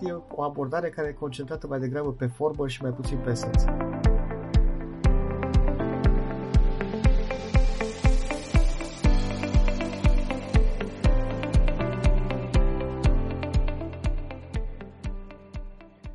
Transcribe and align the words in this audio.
cult 0.00 0.28
e 0.28 0.34
o 0.34 0.42
abordare 0.42 0.90
care 0.90 1.08
e 1.08 1.12
concentrată 1.12 1.66
mai 1.66 1.78
degrabă 1.78 2.12
pe 2.12 2.26
formă 2.26 2.68
și 2.68 2.82
mai 2.82 2.90
puțin 2.90 3.18
pe 3.18 3.30
esență. 3.30 3.76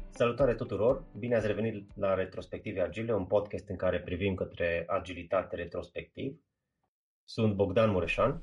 Salutare 0.09 0.53
tuturor! 0.55 1.03
Bine 1.17 1.35
ați 1.35 1.47
revenit 1.47 1.95
la 1.95 2.13
Retrospective 2.13 2.81
Agile, 2.81 3.13
un 3.13 3.25
podcast 3.25 3.69
în 3.69 3.75
care 3.75 4.01
privim 4.01 4.35
către 4.35 4.83
agilitate 4.87 5.55
retrospectiv. 5.55 6.39
Sunt 7.23 7.55
Bogdan 7.55 7.89
Mureșan. 7.89 8.41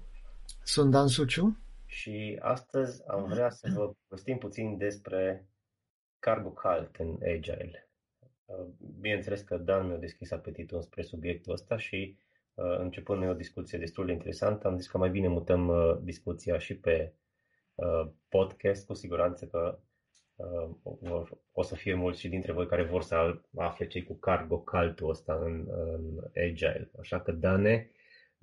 Sunt 0.63 0.91
Dan 0.91 1.07
Suciu 1.07 1.57
și 1.93 2.39
astăzi 2.41 3.03
am 3.09 3.25
vrea 3.25 3.51
să 3.51 3.71
vă 3.75 3.95
povestim 4.09 4.39
puțin 4.39 4.77
despre 4.77 5.49
cargo 6.19 6.51
cult 6.51 6.97
în 6.97 7.19
Agile. 7.23 7.91
Uh, 8.45 8.67
bineînțeles 9.01 9.41
că 9.41 9.57
Dan 9.57 9.87
mi-a 9.87 9.97
deschis 9.97 10.31
apetitul 10.31 10.83
spre 10.83 11.03
subiectul 11.03 11.53
ăsta 11.53 11.77
și 11.77 12.19
uh, 12.55 12.79
începând 12.79 13.19
noi 13.19 13.29
o 13.29 13.35
discuție 13.35 13.79
destul 13.79 14.07
de 14.07 14.13
interesantă, 14.13 14.67
am 14.67 14.77
zis 14.77 14.89
că 14.89 14.99
mai 14.99 15.11
bine 15.11 15.29
mutăm 15.29 15.69
uh, 15.69 15.99
discuția 16.03 16.59
și 16.59 16.77
pe 16.77 17.15
podcast, 18.29 18.87
cu 18.87 18.95
siguranță 18.95 19.47
că 19.47 19.79
o 21.53 21.63
să 21.63 21.75
fie 21.75 21.95
mulți 21.95 22.21
și 22.21 22.29
dintre 22.29 22.53
voi 22.53 22.67
care 22.67 22.83
vor 22.83 23.03
să 23.03 23.41
afle 23.57 23.87
cei 23.87 24.05
cu 24.05 24.15
cargo 24.15 24.61
caltul 24.61 25.11
ăsta 25.11 25.35
în, 25.35 25.67
în 25.69 26.31
Agile. 26.35 26.91
Așa 26.99 27.21
că, 27.21 27.33
Dane, 27.33 27.91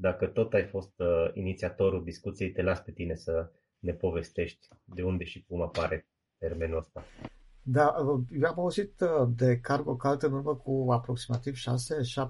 dacă 0.01 0.27
tot 0.27 0.53
ai 0.53 0.65
fost 0.65 0.99
uh, 0.99 1.07
inițiatorul 1.33 2.03
discuției, 2.03 2.51
te 2.51 2.61
las 2.61 2.79
pe 2.79 2.91
tine 2.91 3.15
să 3.15 3.51
ne 3.79 3.93
povestești 3.93 4.67
de 4.83 5.03
unde 5.03 5.23
și 5.23 5.45
cum 5.47 5.61
apare 5.61 6.07
termenul 6.37 6.77
ăsta. 6.77 7.05
Da, 7.61 7.95
eu 8.29 8.49
am 8.49 8.59
auzit 8.59 9.01
uh, 9.01 9.29
de 9.35 9.59
Cargo 9.59 9.95
Cult 9.95 10.21
în 10.21 10.33
urmă 10.33 10.55
cu 10.55 10.87
aproximativ 10.89 11.55
6-7 11.55 11.57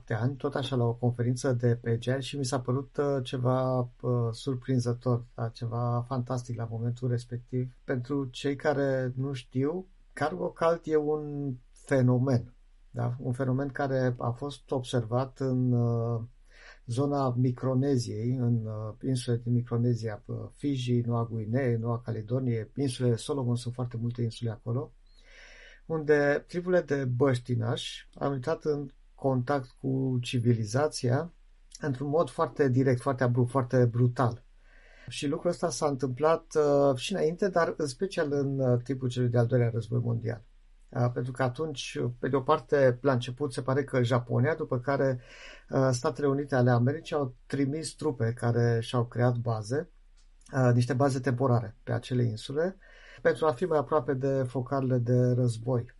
ani, 0.07 0.35
tot 0.35 0.55
așa 0.55 0.75
la 0.75 0.83
o 0.83 0.93
conferință 0.93 1.53
de 1.53 1.75
pe 1.75 1.97
GEL 1.97 2.19
și 2.19 2.37
mi 2.37 2.45
s-a 2.45 2.59
părut 2.59 2.97
uh, 2.97 3.23
ceva 3.23 3.79
uh, 3.79 3.87
surprinzător, 4.31 5.25
da, 5.35 5.49
ceva 5.49 6.05
fantastic 6.07 6.57
la 6.57 6.67
momentul 6.71 7.09
respectiv. 7.09 7.77
Pentru 7.83 8.25
cei 8.25 8.55
care 8.55 9.13
nu 9.15 9.33
știu, 9.33 9.87
Cargo 10.13 10.49
Cult 10.49 10.81
e 10.83 10.95
un 10.95 11.53
fenomen, 11.71 12.53
da? 12.91 13.15
un 13.19 13.31
fenomen 13.31 13.67
care 13.67 14.15
a 14.17 14.29
fost 14.29 14.71
observat 14.71 15.39
în 15.39 15.71
uh, 15.71 16.21
zona 16.89 17.29
Microneziei, 17.37 18.35
în 18.35 18.65
uh, 18.65 18.93
insule 19.07 19.41
din 19.43 19.53
Micronezia, 19.53 20.23
Fiji, 20.55 21.01
Noua 21.05 21.25
Guinee, 21.31 21.77
Noua 21.77 22.01
Caledonie, 22.01 22.71
insulele 22.75 23.15
Solomon, 23.15 23.55
sunt 23.55 23.73
foarte 23.73 23.97
multe 23.97 24.21
insule 24.21 24.49
acolo, 24.49 24.93
unde 25.85 26.43
triburile 26.47 26.81
de 26.81 27.05
băștinași 27.05 28.09
au 28.19 28.33
intrat 28.33 28.63
în 28.63 28.89
contact 29.15 29.75
cu 29.81 30.17
civilizația 30.21 31.33
într-un 31.81 32.09
mod 32.09 32.29
foarte 32.29 32.69
direct, 32.69 33.01
foarte 33.01 33.23
abrupt, 33.23 33.49
foarte 33.49 33.85
brutal. 33.85 34.43
Și 35.07 35.27
lucrul 35.27 35.49
ăsta 35.49 35.69
s-a 35.69 35.87
întâmplat 35.87 36.55
uh, 36.55 36.95
și 36.95 37.13
înainte, 37.13 37.49
dar 37.49 37.73
în 37.77 37.87
special 37.87 38.31
în 38.31 38.59
uh, 38.59 38.81
timpul 38.83 39.09
celui 39.09 39.29
de-al 39.29 39.45
doilea 39.45 39.69
război 39.69 39.99
mondial. 39.99 40.43
Uh, 40.89 41.09
pentru 41.13 41.31
că 41.31 41.43
atunci, 41.43 41.99
pe 42.19 42.27
de 42.27 42.35
o 42.35 42.41
parte, 42.41 42.97
la 43.01 43.11
început 43.11 43.53
se 43.53 43.61
pare 43.61 43.83
că 43.83 44.03
Japonia, 44.03 44.55
după 44.55 44.79
care 44.79 45.19
uh, 45.69 45.89
Statele 45.91 46.27
Unite 46.27 46.55
ale 46.55 46.69
Americii 46.69 47.15
au 47.15 47.35
trimis 47.45 47.93
trupe 47.93 48.33
care 48.33 48.79
și-au 48.81 49.05
creat 49.05 49.35
baze, 49.35 49.89
uh, 50.53 50.73
niște 50.73 50.93
baze 50.93 51.19
temporare 51.19 51.75
pe 51.83 51.91
acele 51.91 52.23
insule, 52.23 52.77
pentru 53.21 53.45
a 53.45 53.51
fi 53.51 53.65
mai 53.65 53.77
aproape 53.77 54.13
de 54.13 54.43
focarele 54.43 54.97
de 54.97 55.31
război. 55.31 55.97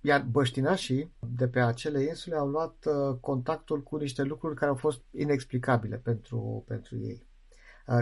Iar 0.00 0.22
băștinașii 0.30 1.14
de 1.18 1.48
pe 1.48 1.60
acele 1.60 2.02
insule 2.02 2.36
au 2.36 2.48
luat 2.48 2.86
contactul 3.20 3.82
cu 3.82 3.96
niște 3.96 4.22
lucruri 4.22 4.54
care 4.54 4.70
au 4.70 4.76
fost 4.76 5.02
inexplicabile 5.10 5.96
pentru, 5.96 6.64
pentru 6.66 6.96
ei. 6.96 7.26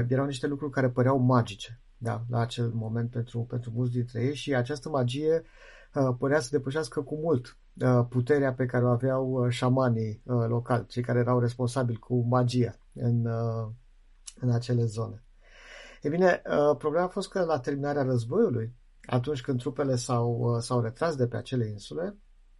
Erau 0.09 0.27
niște 0.27 0.47
lucruri 0.47 0.73
care 0.73 0.89
păreau 0.89 1.19
magice 1.19 1.81
da, 1.97 2.23
la 2.29 2.41
acel 2.41 2.71
moment 2.75 3.11
pentru, 3.11 3.41
pentru 3.41 3.71
mulți 3.75 3.93
dintre 3.93 4.23
ei 4.23 4.35
și 4.35 4.55
această 4.55 4.89
magie 4.89 5.43
Uh, 5.43 5.49
părea 6.19 6.41
să 6.41 6.49
depășească 6.51 7.01
cu 7.01 7.17
mult 7.17 7.59
uh, 7.81 8.07
puterea 8.09 8.53
pe 8.53 8.67
care 8.67 8.85
o 8.85 8.89
aveau 8.89 9.31
uh, 9.31 9.51
șamanii 9.51 10.23
locali, 10.25 10.87
cei 10.87 11.03
care 11.03 11.19
erau 11.19 11.41
responsabili 11.41 11.99
cu 11.99 12.27
magia 12.29 12.77
în, 12.93 13.27
în 14.41 14.51
acele 14.51 14.85
zone. 14.85 15.25
E 16.03 16.09
bine, 16.09 16.43
problema 16.79 17.05
a 17.05 17.09
fost 17.09 17.29
că 17.29 17.45
la 17.45 17.59
terminarea 17.59 18.03
războiului, 18.03 18.75
atunci 19.05 19.41
când 19.41 19.59
trupele 19.59 19.97
s-au, 19.97 20.59
s-au 20.61 20.81
retras 20.81 21.17
de 21.17 21.27
pe 21.27 21.37
acele 21.37 21.67
insule, 21.67 22.17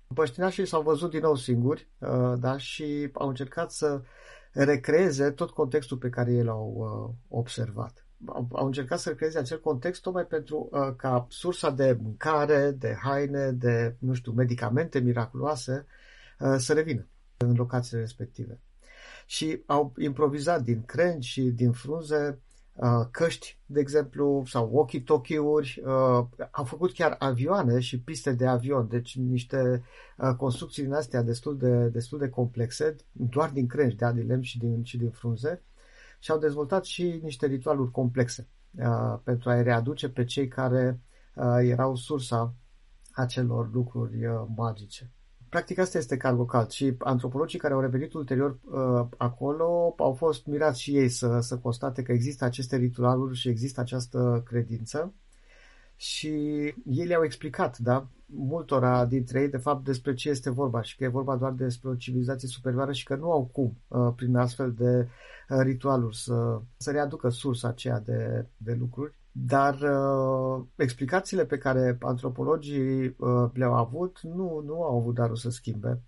băștinașii 0.09 0.67
s-au 0.67 0.83
văzut 0.83 1.11
din 1.11 1.21
nou 1.21 1.35
singuri 1.35 1.91
da, 2.39 2.57
și 2.57 3.11
au 3.13 3.29
încercat 3.29 3.71
să 3.71 4.03
recreeze 4.53 5.31
tot 5.31 5.51
contextul 5.51 5.97
pe 5.97 6.09
care 6.09 6.33
ei 6.33 6.45
l-au 6.45 7.17
observat 7.29 8.02
au, 8.27 8.49
au 8.53 8.67
încercat 8.67 8.99
să 8.99 9.15
creeze 9.15 9.39
acel 9.39 9.61
context 9.61 10.03
tocmai 10.03 10.27
pentru 10.27 10.69
uh, 10.71 10.95
ca 10.97 11.27
sursa 11.31 11.71
de 11.71 11.99
mâncare, 12.03 12.71
de 12.71 12.97
haine, 13.03 13.51
de, 13.51 13.97
nu 13.99 14.15
știu, 14.15 14.33
medicamente 14.33 15.01
miraculoase 15.01 15.87
uh, 16.39 16.55
să 16.59 16.73
revină 16.73 17.07
în 17.37 17.55
locațiile 17.55 18.01
respective. 18.01 18.61
Și 19.27 19.63
au 19.67 19.93
improvizat 19.99 20.63
din 20.63 20.83
crengi 20.85 21.29
și 21.29 21.43
din 21.43 21.73
frunze 21.73 22.41
uh, 22.73 23.07
căști, 23.11 23.59
de 23.67 23.81
exemplu, 23.81 24.45
sau 24.47 24.71
walkie-talkie-uri, 24.73 25.83
uh, 25.85 26.25
au 26.51 26.65
făcut 26.65 26.93
chiar 26.93 27.17
avioane 27.19 27.81
și 27.81 28.01
piste 28.01 28.33
de 28.33 28.47
avion, 28.47 28.89
deci 28.89 29.17
niște 29.17 29.83
uh, 30.17 30.35
construcții 30.37 30.83
din 30.83 30.93
astea 30.93 31.23
destul 31.23 31.59
de, 31.59 31.89
destul 31.89 32.19
de 32.19 32.29
complexe, 32.29 32.97
doar 33.13 33.51
din 33.51 33.67
crengi, 33.67 33.97
de 33.97 34.13
din 34.15 34.27
lemn 34.27 34.43
și 34.43 34.59
din, 34.59 34.83
și 34.83 34.99
din 34.99 35.11
frunze, 35.11 35.63
și 36.23 36.31
au 36.31 36.39
dezvoltat 36.39 36.85
și 36.85 37.21
niște 37.23 37.47
ritualuri 37.47 37.91
complexe 37.91 38.49
uh, 38.79 39.19
pentru 39.25 39.51
a-i 39.51 39.63
readuce 39.63 40.09
pe 40.09 40.25
cei 40.25 40.49
care 40.49 41.01
uh, 41.35 41.59
erau 41.61 41.95
sursa 41.95 42.55
acelor 43.13 43.71
lucruri 43.73 44.27
uh, 44.27 44.47
magice. 44.57 45.11
Practic 45.49 45.79
asta 45.79 45.99
este 45.99 46.17
cargo 46.17 46.45
cult 46.45 46.71
și 46.71 46.95
antropologii 46.99 47.59
care 47.59 47.75
au 47.75 47.81
revenit 47.81 48.13
ulterior 48.13 48.51
uh, 48.51 49.07
acolo 49.17 49.95
au 49.99 50.13
fost 50.13 50.47
mirați 50.47 50.81
și 50.81 50.97
ei 50.97 51.09
să, 51.09 51.39
să 51.41 51.59
constate 51.59 52.03
că 52.03 52.13
există 52.13 52.45
aceste 52.45 52.77
ritualuri 52.77 53.37
și 53.37 53.49
există 53.49 53.81
această 53.81 54.43
credință 54.45 55.15
și 56.03 56.29
ei 56.85 57.07
le-au 57.07 57.25
explicat, 57.25 57.79
da, 57.79 58.09
multora 58.27 59.07
dintre 59.07 59.41
ei, 59.41 59.49
de 59.49 59.57
fapt, 59.57 59.85
despre 59.85 60.15
ce 60.15 60.29
este 60.29 60.51
vorba 60.51 60.83
și 60.83 60.97
că 60.97 61.05
e 61.05 61.09
vorba 61.09 61.37
doar 61.37 61.53
despre 61.53 61.89
o 61.89 61.95
civilizație 61.95 62.49
superioară 62.49 62.93
și 62.93 63.05
că 63.05 63.17
nu 63.17 63.31
au 63.31 63.45
cum, 63.53 63.79
uh, 63.89 64.13
prin 64.17 64.37
astfel 64.37 64.73
de 64.73 65.09
uh, 65.49 65.59
ritualuri, 65.63 66.17
să, 66.17 66.61
să 66.77 66.91
readucă 66.91 67.29
sursa 67.29 67.69
aceea 67.69 68.01
de, 68.01 68.47
de 68.57 68.77
lucruri. 68.79 69.15
Dar 69.33 69.75
uh, 69.75 70.65
explicațiile 70.77 71.45
pe 71.45 71.59
care 71.59 71.97
antropologii 72.01 73.05
uh, 73.07 73.51
le-au 73.53 73.75
avut 73.75 74.21
nu, 74.23 74.63
nu 74.67 74.83
au 74.83 74.99
avut 74.99 75.15
darul 75.15 75.37
să 75.37 75.51
schimbe 75.51 76.03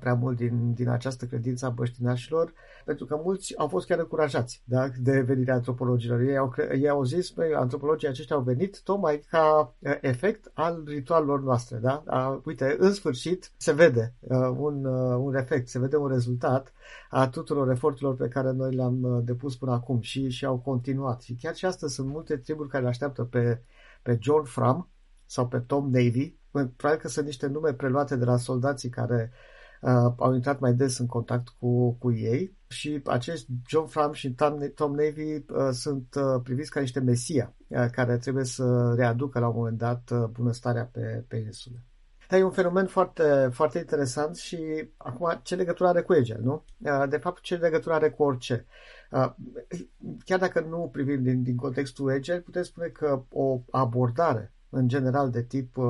prea 0.00 0.14
mult 0.14 0.36
din, 0.36 0.74
din 0.74 0.88
această 0.88 1.26
credință 1.26 1.66
a 1.66 1.70
băștinașilor, 1.70 2.52
pentru 2.84 3.04
că 3.04 3.20
mulți 3.24 3.58
au 3.58 3.68
fost 3.68 3.86
chiar 3.86 3.98
încurajați 3.98 4.62
da, 4.64 4.88
de 5.02 5.20
venirea 5.20 5.54
antropologilor. 5.54 6.20
Ei 6.20 6.36
au, 6.36 6.54
ei 6.72 6.88
au 6.88 7.04
zis, 7.04 7.30
băi, 7.30 7.54
antropologii 7.54 8.08
aceștia 8.08 8.36
au 8.36 8.42
venit 8.42 8.82
tocmai 8.82 9.22
ca 9.30 9.74
efect 10.00 10.50
al 10.54 10.82
ritualelor 10.86 11.42
noastre. 11.42 11.76
Da? 11.76 12.02
A, 12.06 12.40
uite, 12.44 12.76
în 12.78 12.92
sfârșit 12.92 13.52
se 13.56 13.72
vede 13.72 14.14
uh, 14.20 14.54
un, 14.56 14.84
uh, 14.84 15.16
un 15.18 15.34
efect, 15.34 15.68
se 15.68 15.78
vede 15.78 15.96
un 15.96 16.08
rezultat 16.08 16.72
a 17.10 17.28
tuturor 17.28 17.70
eforturilor 17.70 18.16
pe 18.16 18.28
care 18.28 18.50
noi 18.50 18.74
le-am 18.74 19.02
uh, 19.02 19.24
depus 19.24 19.56
până 19.56 19.72
acum 19.72 20.00
și, 20.00 20.28
și 20.28 20.44
au 20.44 20.58
continuat. 20.58 21.22
Și 21.22 21.34
chiar 21.34 21.54
și 21.54 21.64
astăzi 21.64 21.94
sunt 21.94 22.08
multe 22.08 22.36
triburi 22.36 22.68
care 22.68 22.82
le 22.82 22.88
așteaptă 22.88 23.24
pe, 23.24 23.62
pe 24.02 24.18
John 24.20 24.44
Fram 24.44 24.88
sau 25.26 25.48
pe 25.48 25.58
Tom 25.58 25.84
Navy, 25.84 26.36
probabil 26.50 27.00
că 27.00 27.08
sunt 27.08 27.26
niște 27.26 27.46
nume 27.46 27.72
preluate 27.72 28.16
de 28.16 28.24
la 28.24 28.36
soldații 28.36 28.88
care 28.88 29.32
uh, 29.82 30.12
au 30.16 30.34
intrat 30.34 30.60
mai 30.60 30.74
des 30.74 30.98
în 30.98 31.06
contact 31.06 31.48
cu, 31.48 31.92
cu 31.92 32.12
ei 32.12 32.56
și 32.68 33.00
acești 33.04 33.46
John 33.66 33.86
Fram 33.86 34.12
și 34.12 34.34
Tom, 34.34 34.58
Tom 34.74 34.94
Navy 34.94 35.34
uh, 35.34 35.44
sunt 35.70 36.14
uh, 36.14 36.40
priviți 36.42 36.70
ca 36.70 36.80
niște 36.80 37.00
mesia 37.00 37.54
uh, 37.66 37.86
care 37.92 38.16
trebuie 38.16 38.44
să 38.44 38.94
readucă 38.96 39.38
la 39.38 39.48
un 39.48 39.56
moment 39.56 39.78
dat 39.78 40.10
uh, 40.10 40.24
bunăstarea 40.24 40.88
pe, 40.92 41.24
pe 41.28 41.36
insule. 41.36 41.84
Dar 42.28 42.40
e 42.40 42.44
un 42.44 42.50
fenomen 42.50 42.86
foarte, 42.86 43.48
foarte 43.52 43.78
interesant 43.78 44.36
și 44.36 44.88
acum 44.96 45.40
ce 45.42 45.54
legătură 45.54 45.88
are 45.88 46.02
cu 46.02 46.14
Egel, 46.14 46.40
nu? 46.42 46.64
Uh, 46.78 47.08
de 47.08 47.16
fapt, 47.16 47.42
ce 47.42 47.56
legătură 47.56 47.94
are 47.94 48.10
cu 48.10 48.22
orice? 48.22 48.66
Uh, 49.10 49.32
chiar 50.24 50.38
dacă 50.38 50.60
nu 50.60 50.88
privim 50.92 51.22
din, 51.22 51.42
din 51.42 51.56
contextul 51.56 52.10
Egel, 52.10 52.40
putem 52.40 52.62
spune 52.62 52.86
că 52.86 53.22
o 53.30 53.60
abordare 53.70 54.52
în 54.74 54.88
general 54.88 55.30
de 55.30 55.42
tip, 55.42 55.76
uh, 55.76 55.84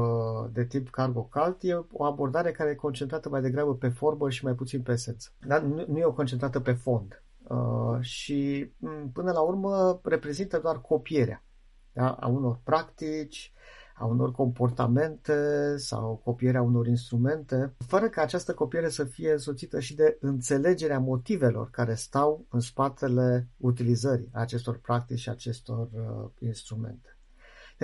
de 0.52 0.64
tip 0.64 0.90
cargo 0.90 1.23
cult, 1.23 1.56
e 1.61 1.84
o 1.93 2.05
abordare 2.05 2.52
care 2.52 2.70
e 2.70 2.75
concentrată 2.75 3.29
mai 3.29 3.40
degrabă 3.40 3.75
pe 3.75 3.88
formă 3.88 4.31
și 4.31 4.44
mai 4.44 4.55
puțin 4.55 4.82
pe 4.82 4.93
esență. 4.93 5.31
Dar 5.46 5.62
nu, 5.62 5.84
nu 5.88 5.99
e 5.99 6.05
o 6.05 6.12
concentrată 6.12 6.61
pe 6.61 6.73
fond. 6.73 7.23
Uh, 7.49 8.00
și 8.00 8.70
mm, 8.79 9.11
până 9.12 9.32
la 9.32 9.40
urmă 9.40 10.00
reprezintă 10.05 10.58
doar 10.58 10.81
copierea 10.81 11.44
da? 11.93 12.11
a 12.11 12.26
unor 12.26 12.61
practici, 12.64 13.52
a 13.94 14.05
unor 14.05 14.32
comportamente 14.32 15.35
sau 15.76 16.20
copierea 16.25 16.62
unor 16.62 16.87
instrumente, 16.87 17.75
fără 17.87 18.08
ca 18.08 18.23
această 18.23 18.55
copiere 18.55 18.88
să 18.88 19.05
fie 19.05 19.32
însoțită 19.32 19.81
și 19.81 19.94
de 19.94 20.17
înțelegerea 20.20 20.99
motivelor 20.99 21.70
care 21.70 21.94
stau 21.94 22.46
în 22.50 22.61
spatele 22.61 23.49
utilizării 23.56 24.28
acestor 24.32 24.78
practici 24.78 25.19
și 25.19 25.28
acestor 25.28 25.88
uh, 25.93 26.31
instrumente. 26.38 27.12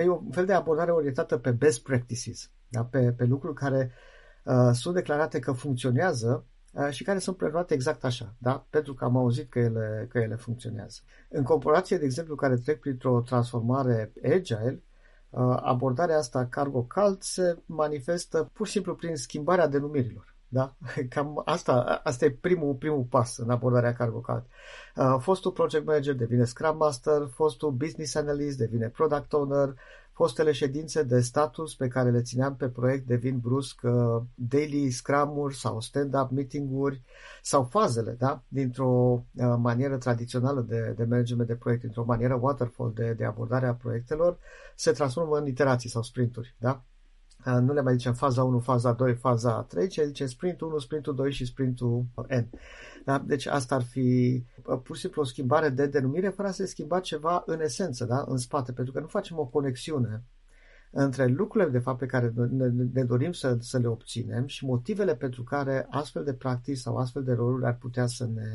E 0.01 0.09
un 0.09 0.31
fel 0.31 0.45
de 0.45 0.53
abordare 0.53 0.91
orientată 0.91 1.37
pe 1.37 1.51
best 1.51 1.83
practices, 1.83 2.51
da? 2.67 2.83
pe, 2.85 3.11
pe 3.11 3.23
lucruri 3.23 3.55
care 3.55 3.91
uh, 4.43 4.69
sunt 4.71 4.93
declarate 4.93 5.39
că 5.39 5.51
funcționează 5.51 6.45
uh, 6.73 6.89
și 6.89 7.03
care 7.03 7.19
sunt 7.19 7.37
preluate 7.37 7.73
exact 7.73 8.03
așa, 8.03 8.35
da? 8.37 8.65
pentru 8.69 8.93
că 8.93 9.03
am 9.03 9.17
auzit 9.17 9.49
că 9.49 9.59
ele, 9.59 10.07
că 10.09 10.17
ele 10.17 10.35
funcționează. 10.35 10.99
În 11.29 11.43
comparație, 11.43 11.97
de 11.97 12.05
exemplu, 12.05 12.35
care 12.35 12.55
trec 12.55 12.79
printr-o 12.79 13.21
transformare 13.21 14.13
agile, 14.23 14.83
uh, 15.29 15.57
abordarea 15.61 16.17
asta 16.17 16.45
cargo 16.45 16.83
cult 16.83 17.23
se 17.23 17.57
manifestă 17.65 18.49
pur 18.53 18.65
și 18.65 18.71
simplu 18.71 18.95
prin 18.95 19.15
schimbarea 19.15 19.67
denumirilor. 19.67 20.37
Da? 20.49 20.75
Cam 21.09 21.41
asta, 21.45 22.01
asta 22.03 22.25
e 22.25 22.31
primul, 22.31 22.73
primul 22.73 23.03
pas 23.03 23.37
în 23.37 23.49
abordarea 23.49 23.93
cargo 23.93 24.19
cult. 24.19 24.45
Uh, 24.95 25.15
fostul 25.19 25.51
project 25.51 25.85
manager 25.85 26.15
devine 26.15 26.43
scrum 26.43 26.77
master, 26.77 27.27
fostul 27.33 27.71
business 27.71 28.15
analyst 28.15 28.57
devine 28.57 28.87
product 28.87 29.33
owner, 29.33 29.75
fostele 30.19 30.51
ședințe 30.51 31.03
de 31.03 31.19
status 31.19 31.75
pe 31.75 31.87
care 31.87 32.11
le 32.11 32.21
țineam 32.21 32.55
pe 32.55 32.69
proiect 32.69 33.07
devin 33.07 33.39
brusc 33.39 33.81
uh, 33.83 34.21
daily 34.35 34.89
scrum-uri 34.89 35.55
sau 35.55 35.79
stand-up 35.79 36.29
meeting-uri 36.31 37.01
sau 37.41 37.63
fazele, 37.63 38.11
da? 38.11 38.41
dintr-o 38.47 39.23
uh, 39.33 39.55
manieră 39.57 39.97
tradițională 39.97 40.61
de, 40.61 40.93
de 40.97 41.03
management 41.03 41.47
de 41.47 41.55
proiect, 41.55 41.81
dintr-o 41.81 42.03
manieră 42.03 42.37
waterfall 42.41 42.91
de, 42.93 43.13
de 43.13 43.25
abordare 43.25 43.67
a 43.67 43.73
proiectelor, 43.73 44.37
se 44.75 44.91
transformă 44.91 45.37
în 45.37 45.47
iterații 45.47 45.89
sau 45.89 46.01
sprinturi. 46.01 46.55
Da? 46.57 46.83
Nu 47.45 47.73
le 47.73 47.81
mai 47.81 47.93
zicem 47.93 48.13
faza 48.13 48.43
1, 48.43 48.59
faza 48.59 48.91
2, 48.91 49.15
faza 49.15 49.61
3, 49.61 49.87
ci 49.87 49.99
zicem 50.05 50.27
sprintul 50.27 50.67
1, 50.67 50.77
sprintul 50.77 51.15
2 51.15 51.31
și 51.31 51.45
sprintul 51.45 52.05
N. 52.15 52.49
Da? 53.05 53.23
Deci 53.25 53.45
asta 53.45 53.75
ar 53.75 53.81
fi 53.81 54.43
pur 54.83 54.95
și 54.95 55.01
simplu 55.01 55.21
o 55.21 55.25
schimbare 55.25 55.69
de 55.69 55.85
denumire 55.85 56.29
fără 56.29 56.47
a 56.47 56.51
se 56.51 56.65
schimba 56.65 56.99
ceva 56.99 57.43
în 57.45 57.61
esență, 57.61 58.05
da? 58.05 58.25
în 58.27 58.37
spate, 58.37 58.71
pentru 58.71 58.93
că 58.93 58.99
nu 58.99 59.07
facem 59.07 59.37
o 59.37 59.45
conexiune 59.45 60.23
între 60.91 61.25
lucrurile 61.25 61.71
de 61.71 61.79
fapt 61.79 61.99
pe 61.99 62.05
care 62.05 62.33
ne, 62.49 62.67
ne 62.93 63.03
dorim 63.03 63.31
să, 63.31 63.57
să 63.59 63.77
le 63.77 63.87
obținem 63.87 64.47
și 64.47 64.65
motivele 64.65 65.15
pentru 65.15 65.43
care 65.43 65.87
astfel 65.89 66.23
de 66.23 66.33
practici 66.33 66.77
sau 66.77 66.97
astfel 66.97 67.23
de 67.23 67.33
roluri 67.33 67.65
ar 67.65 67.77
putea 67.77 68.05
să 68.05 68.27
ne, 68.33 68.49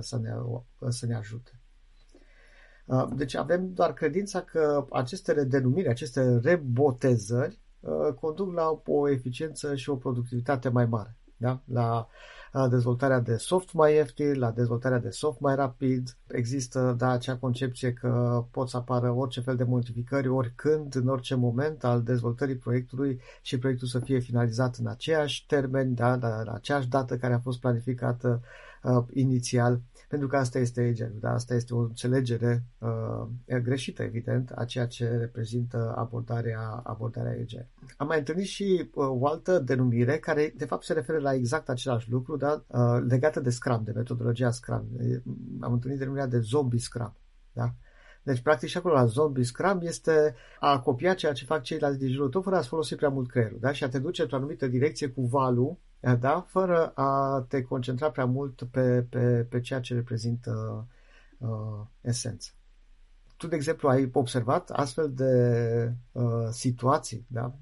să 0.00 0.18
ne, 0.18 0.30
să 0.88 1.06
ne 1.06 1.14
ajute. 1.14 1.60
Deci 3.16 3.34
avem 3.34 3.72
doar 3.72 3.92
credința 3.92 4.40
că 4.40 4.86
aceste 4.90 5.44
denumiri, 5.44 5.88
aceste 5.88 6.38
rebotezări 6.38 7.60
Uh, 7.60 7.67
conduc 8.20 8.52
la 8.52 8.80
o 8.86 9.10
eficiență 9.10 9.74
și 9.74 9.90
o 9.90 9.96
productivitate 9.96 10.68
mai 10.68 10.86
mare. 10.86 11.16
Da? 11.36 11.60
La 11.64 12.08
dezvoltarea 12.70 13.20
de 13.20 13.36
soft 13.36 13.72
mai 13.72 13.94
ieftin, 13.94 14.38
la 14.38 14.50
dezvoltarea 14.50 14.98
de 14.98 15.10
soft 15.10 15.40
mai 15.40 15.54
rapid. 15.54 16.16
Există 16.26 16.94
da, 16.98 17.10
acea 17.10 17.36
concepție 17.36 17.92
că 17.92 18.44
pot 18.50 18.68
să 18.68 18.76
apară 18.76 19.10
orice 19.10 19.40
fel 19.40 19.56
de 19.56 19.64
modificări 19.64 20.28
oricând, 20.28 20.94
în 20.94 21.08
orice 21.08 21.34
moment 21.34 21.84
al 21.84 22.02
dezvoltării 22.02 22.56
proiectului 22.56 23.20
și 23.42 23.58
proiectul 23.58 23.88
să 23.88 23.98
fie 23.98 24.18
finalizat 24.18 24.76
în 24.76 24.86
aceiași 24.86 25.46
termeni, 25.46 25.94
da, 25.94 26.16
la, 26.16 26.42
la 26.42 26.52
aceeași 26.52 26.88
dată 26.88 27.16
care 27.16 27.34
a 27.34 27.38
fost 27.38 27.60
planificată 27.60 28.42
uh, 28.82 29.04
inițial 29.12 29.80
pentru 30.08 30.28
că 30.28 30.36
asta 30.36 30.58
este 30.58 30.80
agent, 30.80 31.20
da? 31.20 31.32
asta 31.32 31.54
este 31.54 31.74
o 31.74 31.78
înțelegere 31.78 32.64
uh, 32.78 33.58
greșită, 33.62 34.02
evident, 34.02 34.52
a 34.54 34.64
ceea 34.64 34.86
ce 34.86 35.16
reprezintă 35.16 35.94
abordarea, 35.96 36.80
abordarea 36.84 37.36
agent. 37.40 37.66
Am 37.96 38.06
mai 38.06 38.18
întâlnit 38.18 38.46
și 38.46 38.90
uh, 38.94 39.06
o 39.08 39.26
altă 39.26 39.58
denumire 39.58 40.18
care, 40.18 40.54
de 40.56 40.64
fapt, 40.64 40.84
se 40.84 40.92
referă 40.92 41.18
la 41.18 41.34
exact 41.34 41.68
același 41.68 42.10
lucru, 42.10 42.36
da? 42.36 42.64
uh, 42.66 43.04
legată 43.08 43.40
de 43.40 43.50
Scrum, 43.50 43.82
de 43.84 43.92
metodologia 43.94 44.50
Scrum. 44.50 44.86
Am 45.60 45.72
întâlnit 45.72 45.98
denumirea 45.98 46.26
de 46.26 46.38
zombie 46.38 46.78
Scrum. 46.78 47.16
Da? 47.52 47.74
Deci, 48.22 48.40
practic, 48.40 48.68
și 48.68 48.76
acolo 48.76 48.94
la 48.94 49.04
zombie 49.04 49.44
Scrum 49.44 49.80
este 49.82 50.34
a 50.60 50.80
copia 50.80 51.14
ceea 51.14 51.32
ce 51.32 51.44
fac 51.44 51.62
ceilalți 51.62 51.98
din 51.98 52.08
jurul 52.08 52.30
tău 52.30 52.40
fără 52.40 52.56
a-ți 52.56 52.68
folosi 52.68 52.94
prea 52.94 53.08
mult 53.08 53.28
creierul 53.28 53.58
da? 53.60 53.72
și 53.72 53.84
a 53.84 53.88
te 53.88 53.98
duce 53.98 54.22
într-o 54.22 54.36
anumită 54.36 54.66
direcție 54.66 55.08
cu 55.08 55.26
valul 55.26 55.78
da? 56.00 56.40
fără 56.40 56.88
a 56.94 57.44
te 57.48 57.62
concentra 57.62 58.10
prea 58.10 58.24
mult 58.24 58.62
pe, 58.70 59.02
pe, 59.02 59.44
pe 59.50 59.60
ceea 59.60 59.80
ce 59.80 59.94
reprezintă 59.94 60.86
uh, 61.38 61.86
esență. 62.00 62.52
Tu, 63.36 63.46
de 63.46 63.54
exemplu, 63.54 63.88
ai 63.88 64.10
observat 64.12 64.70
astfel 64.70 65.12
de 65.12 65.32
uh, 66.12 66.48
situații, 66.50 67.26
da? 67.28 67.54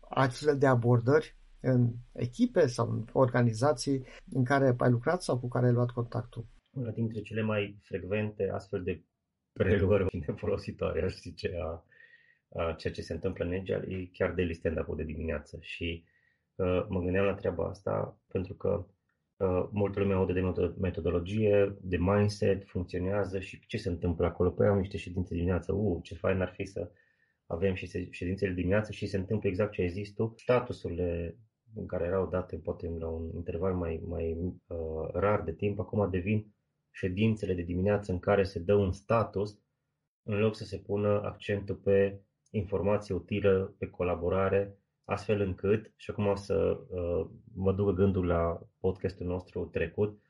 astfel 0.00 0.58
de 0.58 0.66
abordări 0.66 1.36
în 1.60 1.92
echipe 2.12 2.66
sau 2.66 2.90
în 2.90 3.04
organizații 3.12 4.04
în 4.32 4.44
care 4.44 4.74
ai 4.78 4.90
lucrat 4.90 5.22
sau 5.22 5.38
cu 5.38 5.48
care 5.48 5.66
ai 5.66 5.72
luat 5.72 5.90
contactul? 5.90 6.46
Una 6.70 6.90
dintre 6.90 7.20
cele 7.20 7.42
mai 7.42 7.78
frecvente 7.82 8.50
astfel 8.52 8.82
de 8.82 9.04
preluări 9.52 10.18
nefolositoare, 10.26 11.02
aș 11.02 11.14
zice, 11.14 11.50
a, 11.62 11.84
a 12.60 12.72
ceea 12.72 12.92
ce 12.92 13.02
se 13.02 13.12
întâmplă 13.12 13.44
în 13.44 13.52
Agile 13.52 13.84
e 13.88 14.10
chiar 14.12 14.32
de 14.32 14.52
stand-up 14.52 14.96
de 14.96 15.04
dimineață 15.04 15.58
și 15.60 16.04
mă 16.88 17.00
gândeam 17.00 17.24
la 17.24 17.34
treaba 17.34 17.64
asta 17.64 18.18
pentru 18.28 18.54
că 18.54 18.86
uh, 19.36 19.68
multă 19.70 20.00
lume 20.00 20.14
aude 20.14 20.32
de 20.32 20.52
metodologie, 20.80 21.76
de 21.80 21.96
mindset, 21.96 22.64
funcționează 22.64 23.38
și 23.38 23.60
ce 23.66 23.76
se 23.76 23.88
întâmplă 23.88 24.26
acolo? 24.26 24.50
Păi 24.50 24.66
am 24.66 24.78
niște 24.78 24.96
ședințe 24.96 25.34
dimineață, 25.34 25.72
uh, 25.72 25.98
ce 26.02 26.14
fain 26.14 26.40
ar 26.40 26.52
fi 26.52 26.64
să 26.64 26.90
avem 27.46 27.74
și 27.74 28.10
ședințele 28.10 28.52
dimineață 28.52 28.92
și 28.92 29.06
se 29.06 29.16
întâmplă 29.16 29.48
exact 29.48 29.72
ce 29.72 29.82
ai 29.82 29.88
zis 29.88 30.12
tu, 30.12 30.34
statusurile 30.36 31.36
în 31.74 31.86
care 31.86 32.04
erau 32.04 32.28
date 32.28 32.56
poate 32.56 32.88
la 32.98 33.08
un 33.08 33.30
interval 33.34 33.74
mai, 33.74 34.02
mai 34.06 34.32
uh, 34.66 35.08
rar 35.12 35.42
de 35.42 35.52
timp, 35.52 35.78
acum 35.78 36.10
devin 36.10 36.54
ședințele 36.90 37.54
de 37.54 37.62
dimineață 37.62 38.12
în 38.12 38.18
care 38.18 38.42
se 38.42 38.58
dă 38.58 38.74
un 38.74 38.92
status 38.92 39.58
în 40.22 40.38
loc 40.38 40.56
să 40.56 40.64
se 40.64 40.78
pună 40.78 41.20
accentul 41.24 41.74
pe 41.74 42.20
informație 42.50 43.14
utilă, 43.14 43.74
pe 43.78 43.86
colaborare, 43.86 44.78
astfel 45.10 45.40
încât, 45.40 45.92
și 45.96 46.10
acum 46.10 46.26
o 46.26 46.34
să 46.34 46.80
uh, 46.88 47.26
mă 47.54 47.72
duc 47.72 47.94
gândul 47.94 48.26
la 48.26 48.60
podcastul 48.80 49.26
nostru 49.26 49.64
trecut, 49.64 50.20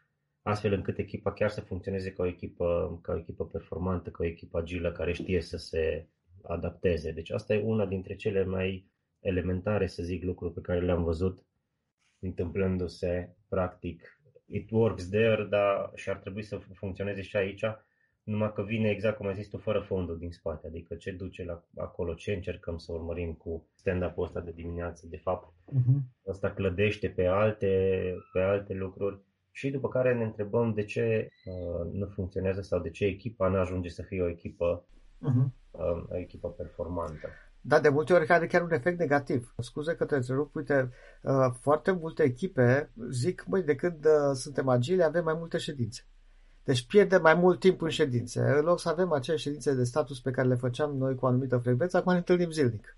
astfel 0.43 0.73
încât 0.73 0.99
echipa 0.99 1.33
chiar 1.33 1.51
să 1.51 1.61
funcționeze 1.61 2.13
ca 2.13 2.23
o 2.23 2.27
echipă, 2.27 2.99
ca 3.03 3.13
o 3.13 3.19
echipă 3.19 3.47
performantă, 3.47 4.11
ca 4.11 4.19
o 4.23 4.27
echipă 4.27 4.59
agilă 4.59 4.93
care 4.93 5.13
știe 5.13 5.41
să 5.41 5.57
se 5.57 6.09
adapteze. 6.43 7.11
Deci 7.11 7.31
asta 7.31 7.55
e 7.55 7.63
una 7.63 7.87
dintre 7.87 8.17
cele 8.17 8.45
mai 8.45 8.91
elementare, 9.21 9.87
să 9.87 10.03
zic, 10.03 10.23
lucruri 10.23 10.55
pe 10.55 10.61
care 10.61 10.81
le-am 10.81 11.03
văzut 11.03 11.47
întâmplându-se 12.19 13.37
practic. 13.49 14.21
It 14.47 14.71
works 14.71 15.09
there, 15.09 15.45
dar 15.45 15.91
și 15.95 16.11
ar 16.11 16.17
trebui 16.17 16.43
să 16.43 16.59
funcționeze 16.75 17.23
și 17.23 17.37
aici 17.37 17.65
numai 18.23 18.53
că 18.53 18.63
vine 18.63 18.91
exact 18.91 19.17
cum 19.17 19.27
ai 19.27 19.35
zis 19.35 19.49
tu, 19.49 19.57
fără 19.57 19.81
fondul 19.81 20.19
din 20.19 20.31
spate, 20.31 20.67
adică 20.67 20.95
ce 20.95 21.13
duce 21.13 21.45
la 21.45 21.65
acolo, 21.77 22.15
ce 22.15 22.33
încercăm 22.33 22.77
să 22.77 22.93
urmărim 22.93 23.33
cu 23.33 23.69
stand-up-ul 23.75 24.25
ăsta 24.25 24.41
de 24.41 24.53
dimineață, 24.55 25.07
de 25.07 25.17
fapt, 25.17 25.53
uh-huh. 25.53 26.01
ăsta 26.27 26.51
clădește 26.51 27.09
pe 27.09 27.27
alte, 27.27 28.15
pe 28.33 28.41
alte 28.41 28.73
lucruri 28.73 29.21
și 29.51 29.71
după 29.71 29.89
care 29.89 30.15
ne 30.15 30.25
întrebăm 30.25 30.73
de 30.73 30.85
ce 30.85 31.29
uh, 31.45 31.93
nu 31.93 32.07
funcționează 32.07 32.61
sau 32.61 32.81
de 32.81 32.91
ce 32.91 33.05
echipa 33.05 33.49
nu 33.49 33.59
ajunge 33.59 33.89
să 33.89 34.03
fie 34.03 34.23
o 34.23 34.29
echipă, 34.29 34.87
uh-huh. 35.19 35.51
uh, 35.71 36.11
o 36.11 36.17
echipă 36.17 36.49
performantă. 36.49 37.29
Da, 37.63 37.81
de 37.81 37.89
multe 37.89 38.13
ori 38.13 38.29
are 38.29 38.47
chiar 38.47 38.63
un 38.63 38.73
efect 38.73 38.99
negativ. 38.99 39.55
Scuze 39.59 39.95
că 39.95 40.05
te 40.05 40.15
întrerup, 40.15 40.55
uite, 40.55 40.91
uh, 41.23 41.51
foarte 41.61 41.91
multe 41.91 42.23
echipe 42.23 42.91
zic, 43.11 43.45
băi, 43.49 43.63
de 43.63 43.75
când 43.75 44.05
uh, 44.05 44.31
suntem 44.33 44.69
agile, 44.69 45.03
avem 45.03 45.25
mai 45.25 45.35
multe 45.39 45.59
ședințe. 45.59 46.03
Deci 46.65 46.87
pierde 46.87 47.17
mai 47.17 47.35
mult 47.35 47.61
timp 47.61 47.83
în 47.83 47.89
ședințe. 47.89 48.41
În 48.41 48.65
loc 48.65 48.81
să 48.81 48.89
avem 48.89 49.13
acele 49.13 49.37
ședințe 49.37 49.75
de 49.75 49.85
status 49.85 50.21
pe 50.21 50.31
care 50.31 50.49
le 50.49 50.55
făceam 50.55 50.97
noi 50.97 51.15
cu 51.15 51.25
o 51.25 51.29
anumită 51.29 51.59
frecvență, 51.59 51.97
acum 51.97 52.13
ne 52.13 52.19
întâlnim 52.19 52.51
zilnic. 52.51 52.97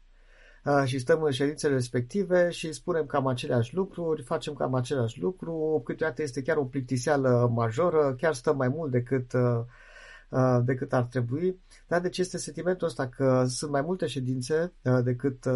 Uh, 0.65 0.83
și 0.85 0.99
stăm 0.99 1.23
în 1.23 1.31
ședințele 1.31 1.75
respective 1.75 2.51
și 2.51 2.73
spunem 2.73 3.07
cam 3.07 3.27
aceleași 3.27 3.75
lucruri, 3.75 4.23
facem 4.23 4.55
cam 4.55 4.75
același 4.75 5.21
lucru, 5.21 5.83
câteodată 5.85 6.23
este 6.23 6.43
chiar 6.43 6.57
o 6.57 6.65
plictiseală 6.65 7.51
majoră, 7.55 8.15
chiar 8.19 8.35
stăm 8.35 8.57
mai 8.57 8.69
mult 8.69 8.91
decât, 8.91 9.33
uh, 9.33 9.41
uh, 9.43 9.65
decât 10.65 10.93
ar 10.93 11.03
trebui. 11.03 11.61
Da, 11.89 12.01
deci 12.01 12.19
este 12.19 12.39
sentimentul 12.39 12.87
ăsta 12.87 13.09
că 13.09 13.45
sunt 13.47 13.71
mai 13.71 13.83
multe 13.83 14.07
ședințe 14.07 14.73
decât 15.03 15.47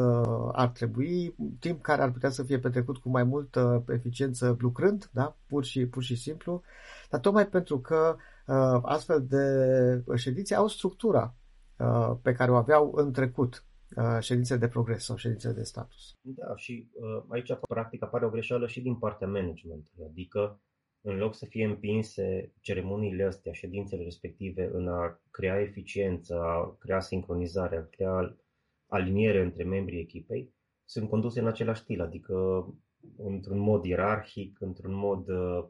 ar 0.53 0.69
trebui, 0.69 1.35
timp 1.59 1.83
care 1.83 2.03
ar 2.03 2.11
putea 2.11 2.31
să 2.31 2.43
fie 2.43 2.59
petrecut 2.59 2.97
cu 2.97 3.09
mai 3.09 3.25
multă 3.25 3.85
eficiență 3.89 4.57
lucrând, 4.59 5.11
da, 5.13 5.37
pur 5.47 5.65
și, 5.65 5.87
pur 5.87 6.03
și 6.03 6.17
simplu 6.17 6.63
dar 7.11 7.21
tocmai 7.21 7.47
pentru 7.49 7.81
că 7.81 8.17
uh, 8.47 8.81
astfel 8.83 9.27
de 9.27 10.17
ședințe 10.17 10.55
au 10.55 10.67
structura 10.67 11.35
uh, 11.79 12.17
pe 12.23 12.33
care 12.33 12.51
o 12.51 12.57
aveau 12.57 12.93
în 12.95 13.13
trecut 13.13 13.65
uh, 13.97 14.19
ședințe 14.21 14.57
de 14.57 14.69
progres 14.69 15.05
sau 15.05 15.17
ședințe 15.17 15.53
de 15.53 15.63
status. 15.63 16.13
Da, 16.23 16.57
și 16.57 16.91
uh, 16.93 17.25
aici 17.29 17.53
practic 17.69 18.03
apare 18.03 18.27
o 18.27 18.31
greșeală 18.31 18.67
și 18.67 18.81
din 18.81 18.97
partea 18.97 19.27
managementului, 19.27 20.07
adică 20.11 20.61
în 21.07 21.17
loc 21.17 21.35
să 21.35 21.47
fie 21.47 21.65
împinse 21.65 22.53
ceremoniile 22.61 23.25
astea, 23.25 23.53
ședințele 23.53 24.03
respective 24.03 24.71
în 24.73 24.89
a 24.89 25.21
crea 25.31 25.61
eficiență, 25.61 26.41
a 26.41 26.77
crea 26.79 27.01
sincronizare, 27.01 27.77
a 27.77 27.87
crea 27.87 28.37
aliniere 28.87 29.43
între 29.43 29.65
membrii 29.65 30.01
echipei 30.01 30.55
sunt 30.85 31.09
conduse 31.09 31.41
în 31.41 31.47
același 31.47 31.81
stil, 31.81 32.01
adică 32.01 32.67
într-un 33.17 33.59
mod 33.59 33.85
ierarhic, 33.85 34.61
într-un 34.61 34.95
mod 34.95 35.29
uh, 35.29 35.65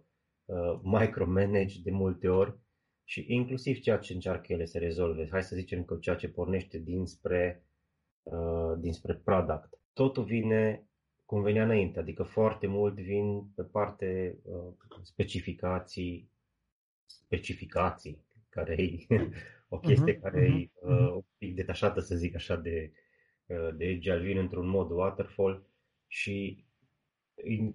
uh, 0.44 0.80
micromanage 0.82 1.80
de 1.82 1.90
multe 1.90 2.28
ori 2.28 2.58
și 3.04 3.24
inclusiv 3.28 3.80
ceea 3.80 3.98
ce 3.98 4.12
încearcă 4.12 4.52
ele 4.52 4.64
să 4.64 4.78
rezolve. 4.78 5.28
Hai 5.30 5.42
să 5.42 5.56
zicem 5.56 5.84
că 5.84 5.96
ceea 5.96 6.16
ce 6.16 6.28
pornește 6.28 6.78
dinspre, 6.78 7.66
uh, 8.22 8.78
dinspre 8.78 9.14
product. 9.14 9.80
Totul 9.92 10.24
vine 10.24 10.85
cum 11.26 11.42
venea 11.42 11.64
înainte, 11.64 11.98
adică 11.98 12.22
foarte 12.22 12.66
mult 12.66 12.94
vin 12.94 13.44
pe 13.54 13.62
parte 13.62 14.38
uh, 14.42 14.72
specificații, 15.02 16.30
specificații, 17.04 18.24
care 18.48 18.82
e 18.82 19.06
o 19.68 19.78
chestie 19.78 20.16
uh-huh, 20.16 20.20
care 20.20 20.46
uh-huh, 20.46 20.60
e 20.60 20.70
uh, 20.80 21.10
un 21.14 21.24
pic 21.38 21.54
detașată, 21.54 22.00
să 22.00 22.16
zic 22.16 22.34
așa, 22.34 22.56
de, 22.56 22.92
uh, 23.46 23.68
de 23.76 23.84
agile, 23.84 24.18
vin 24.18 24.38
într-un 24.38 24.68
mod 24.68 24.90
waterfall 24.90 25.66
și 26.06 26.64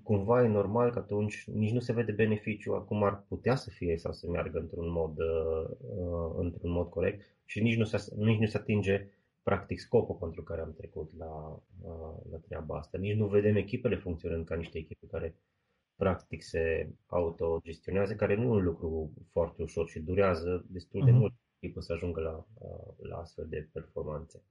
cumva 0.03 0.43
e 0.43 0.47
normal 0.47 0.91
că 0.91 0.99
atunci 0.99 1.43
nici 1.47 1.71
nu 1.71 1.79
se 1.79 1.93
vede 1.93 2.11
beneficiu 2.11 2.73
acum 2.73 3.03
ar 3.03 3.25
putea 3.27 3.55
să 3.55 3.69
fie 3.69 3.97
sau 3.97 4.11
să 4.11 4.29
meargă 4.29 4.59
într-un 4.59 4.91
mod, 4.91 5.17
uh, 5.19 5.69
uh, 5.79 6.33
într-un 6.37 6.71
mod 6.71 6.89
corect 6.89 7.21
și 7.45 7.61
nici 7.61 7.77
nu, 7.77 7.83
se, 7.83 8.15
nici 8.15 8.39
nu 8.39 8.45
se 8.45 8.57
atinge 8.57 9.07
practic 9.43 9.79
scopul 9.79 10.15
pentru 10.15 10.43
care 10.43 10.61
am 10.61 10.73
trecut 10.73 11.17
la, 11.17 11.63
uh, 11.81 12.31
la 12.31 12.37
treaba 12.37 12.77
asta. 12.77 12.97
Nici 12.97 13.15
nu 13.15 13.27
vedem 13.27 13.55
echipele 13.55 13.95
funcționând 13.95 14.45
ca 14.45 14.55
niște 14.55 14.77
echipe 14.77 15.07
care 15.07 15.35
practic 15.95 16.43
se 16.43 16.89
autogestionează, 17.05 18.15
care 18.15 18.35
nu 18.35 18.43
e 18.43 18.47
un 18.47 18.63
lucru 18.63 19.13
foarte 19.31 19.63
ușor 19.63 19.87
și 19.87 19.99
durează 19.99 20.65
destul 20.69 21.05
de 21.05 21.11
uh-huh. 21.11 21.15
mult 21.15 21.33
echipă 21.59 21.79
să 21.79 21.93
ajungă 21.93 22.21
la, 22.21 22.47
uh, 22.53 22.95
la 22.97 23.17
astfel 23.17 23.47
de 23.49 23.69
performanțe. 23.73 24.43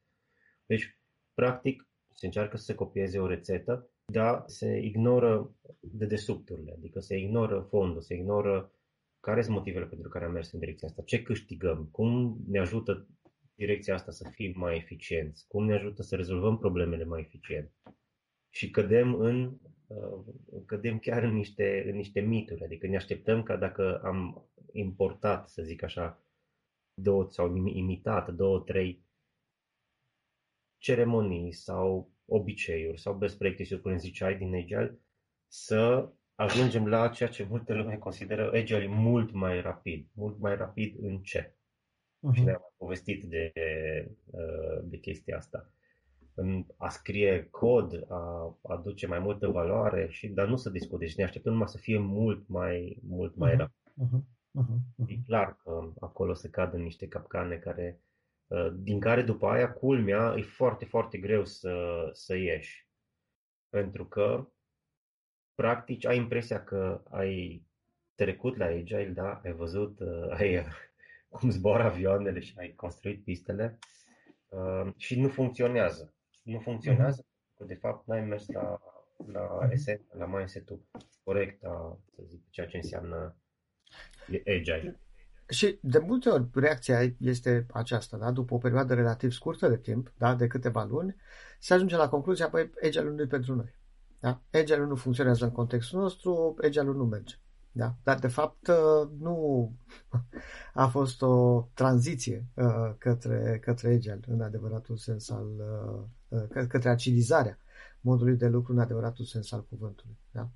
Deci, 0.67 0.99
practic, 1.35 1.89
se 2.15 2.27
încearcă 2.27 2.57
să 2.57 2.65
se 2.65 2.75
copieze 2.75 3.19
o 3.19 3.27
rețetă 3.27 3.91
dar 4.11 4.43
se 4.47 4.79
ignoră 4.79 5.55
dedesubturile, 5.81 6.73
adică 6.77 7.01
se 7.01 7.17
ignoră 7.17 7.61
fondul, 7.61 8.01
se 8.01 8.15
ignoră 8.15 8.73
care 9.21 9.43
sunt 9.43 9.57
motivele 9.57 9.87
pentru 9.87 10.09
care 10.09 10.25
am 10.25 10.33
mers 10.33 10.53
în 10.53 10.59
direcția 10.59 10.89
asta, 10.89 11.03
ce 11.03 11.23
câștigăm, 11.23 11.89
cum 11.93 12.37
ne 12.47 12.59
ajută 12.59 13.07
direcția 13.61 13.95
asta 13.95 14.11
să 14.11 14.29
fim 14.29 14.53
mai 14.57 14.77
eficienți, 14.77 15.47
cum 15.49 15.65
ne 15.65 15.75
ajută 15.75 16.03
să 16.03 16.17
rezolvăm 16.17 16.59
problemele 16.59 17.05
mai 17.05 17.21
eficient. 17.21 17.73
Și 18.51 18.71
cădem 18.71 19.15
în 19.15 19.59
uh, 19.87 20.25
cădem 20.67 20.99
chiar 20.99 21.23
în 21.23 21.35
niște, 21.35 21.85
în 21.91 21.97
niște 21.97 22.21
mituri, 22.21 22.65
adică 22.65 22.87
ne 22.87 22.97
așteptăm 22.97 23.43
ca 23.43 23.57
dacă 23.57 24.01
am 24.05 24.49
importat, 24.73 25.49
să 25.49 25.63
zic 25.63 25.83
așa, 25.83 26.25
două 26.95 27.27
sau 27.31 27.57
imitat 27.57 28.29
două, 28.35 28.61
trei 28.61 29.05
ceremonii 30.79 31.53
sau 31.53 32.11
obiceiuri 32.25 33.01
sau 33.01 33.15
best 33.15 33.39
practices, 33.39 33.81
cum 33.81 33.97
ziceai, 33.97 34.37
din 34.37 34.55
Agile, 34.55 35.01
să 35.47 36.13
ajungem 36.35 36.89
la 36.89 37.09
ceea 37.09 37.29
ce 37.29 37.47
multe 37.49 37.73
lume 37.73 37.97
consideră 37.97 38.51
Agile 38.53 38.87
mult 38.87 39.33
mai 39.33 39.61
rapid. 39.61 40.09
Mult 40.13 40.39
mai 40.39 40.57
rapid 40.57 40.97
în 41.03 41.23
ce? 41.23 41.55
Uh-huh. 42.29 42.35
Și 42.35 42.43
ne-am 42.43 42.73
povestit 42.77 43.25
de, 43.25 43.53
uh, 44.31 44.79
de 44.83 44.97
chestia 44.97 45.37
asta. 45.37 45.71
În 46.35 46.67
a 46.77 46.89
scrie 46.89 47.49
cod, 47.51 48.07
a 48.09 48.57
aduce 48.63 49.07
mai 49.07 49.19
multă 49.19 49.49
valoare, 49.49 50.09
și, 50.11 50.29
dar 50.29 50.49
nu 50.49 50.57
să 50.57 50.71
discute. 50.71 51.05
Deci 51.05 51.17
ne 51.17 51.25
așteptăm 51.25 51.53
numai 51.53 51.69
să 51.69 51.79
fie 51.79 51.99
mult 51.99 52.49
mai, 52.49 52.99
mult 53.03 53.37
mai 53.37 53.55
uh-huh. 53.55 53.57
rapid. 53.57 53.75
Uh-huh. 54.03 54.21
Uh-huh. 54.63 55.07
E 55.07 55.17
clar 55.27 55.57
că 55.63 55.93
acolo 56.01 56.35
se 56.35 56.49
cad 56.49 56.75
în 56.75 56.83
niște 56.83 57.09
capcane 57.09 57.57
care 57.57 58.01
Uh, 58.51 58.73
din 58.75 59.01
care 59.01 59.23
după 59.23 59.47
aia, 59.47 59.73
culmea, 59.73 60.35
e 60.37 60.43
foarte, 60.43 60.85
foarte 60.85 61.19
greu 61.19 61.45
să, 61.45 62.09
să 62.13 62.37
ieși. 62.37 62.89
Pentru 63.69 64.07
că, 64.07 64.49
practic, 65.55 66.07
ai 66.07 66.17
impresia 66.17 66.65
că 66.65 67.03
ai 67.11 67.63
trecut 68.15 68.57
la 68.57 68.65
Agile, 68.65 69.13
da? 69.15 69.41
ai 69.45 69.53
văzut 69.53 70.01
uh, 70.01 70.31
ai, 70.31 70.57
uh, 70.57 70.65
cum 71.31 71.51
zboară 71.51 71.83
avioanele 71.83 72.41
și 72.41 72.55
ai 72.59 72.73
construit 72.77 73.25
pistele 73.25 73.79
și 74.97 75.21
nu 75.21 75.29
funcționează. 75.29 76.15
Nu 76.43 76.59
funcționează 76.59 77.27
pentru 77.27 77.55
că, 77.57 77.65
de 77.65 77.75
fapt, 77.75 78.07
n-ai 78.07 78.21
mers 78.21 78.49
la, 78.49 78.81
la 79.33 79.59
mhm. 79.63 79.71
esență, 79.71 80.17
la 80.19 80.27
mindset-ul 80.27 80.83
corect 81.25 81.65
a, 81.65 81.99
să 82.15 82.23
zic, 82.27 82.51
ceea 82.51 82.67
ce 82.67 82.77
înseamnă 82.77 83.37
Agile. 84.47 85.01
Și 85.49 85.79
de 85.83 85.99
multe 85.99 86.29
ori 86.29 86.49
reacția 86.55 87.15
este 87.19 87.67
aceasta, 87.73 88.17
da? 88.17 88.31
după 88.31 88.55
o 88.55 88.59
perioadă 88.59 88.95
relativ 88.95 89.31
scurtă 89.31 89.69
de 89.69 89.79
timp, 89.79 90.13
da? 90.19 90.35
de 90.35 90.47
câteva 90.47 90.85
luni, 90.85 91.17
se 91.59 91.75
ajunge 91.75 91.97
la 91.97 92.09
concluzia, 92.09 92.49
păi, 92.49 92.71
Agile 92.83 93.11
nu 93.11 93.23
e 93.23 93.27
pentru 93.27 93.55
noi. 93.55 93.75
Da? 94.21 94.43
Agile 94.53 94.85
nu 94.85 94.95
funcționează 94.95 95.45
în 95.45 95.53
contextul 95.53 96.01
nostru, 96.01 96.57
Agile 96.63 96.85
nu 96.85 97.05
merge. 97.05 97.35
Da? 97.73 97.95
Dar, 98.03 98.19
de 98.19 98.29
fapt, 98.29 98.67
uh, 98.67 99.11
nu 99.19 99.73
a 100.75 100.87
fost 100.87 101.23
o 101.23 101.67
tranziție 101.75 102.47
uh, 102.55 102.95
către, 102.99 103.59
către 103.63 103.89
Agile, 103.89 104.21
în 104.27 104.41
adevăratul 104.41 104.97
sens 104.97 105.31
al, 105.31 105.49
uh, 106.29 106.67
către 106.69 106.89
agilizarea 106.89 107.59
modului 108.01 108.37
de 108.37 108.49
lucru 108.49 108.73
în 108.73 108.79
adevăratul 108.79 109.25
sens 109.25 109.53
al 109.53 109.65
cuvântului. 109.69 110.17
Da? 110.31 110.49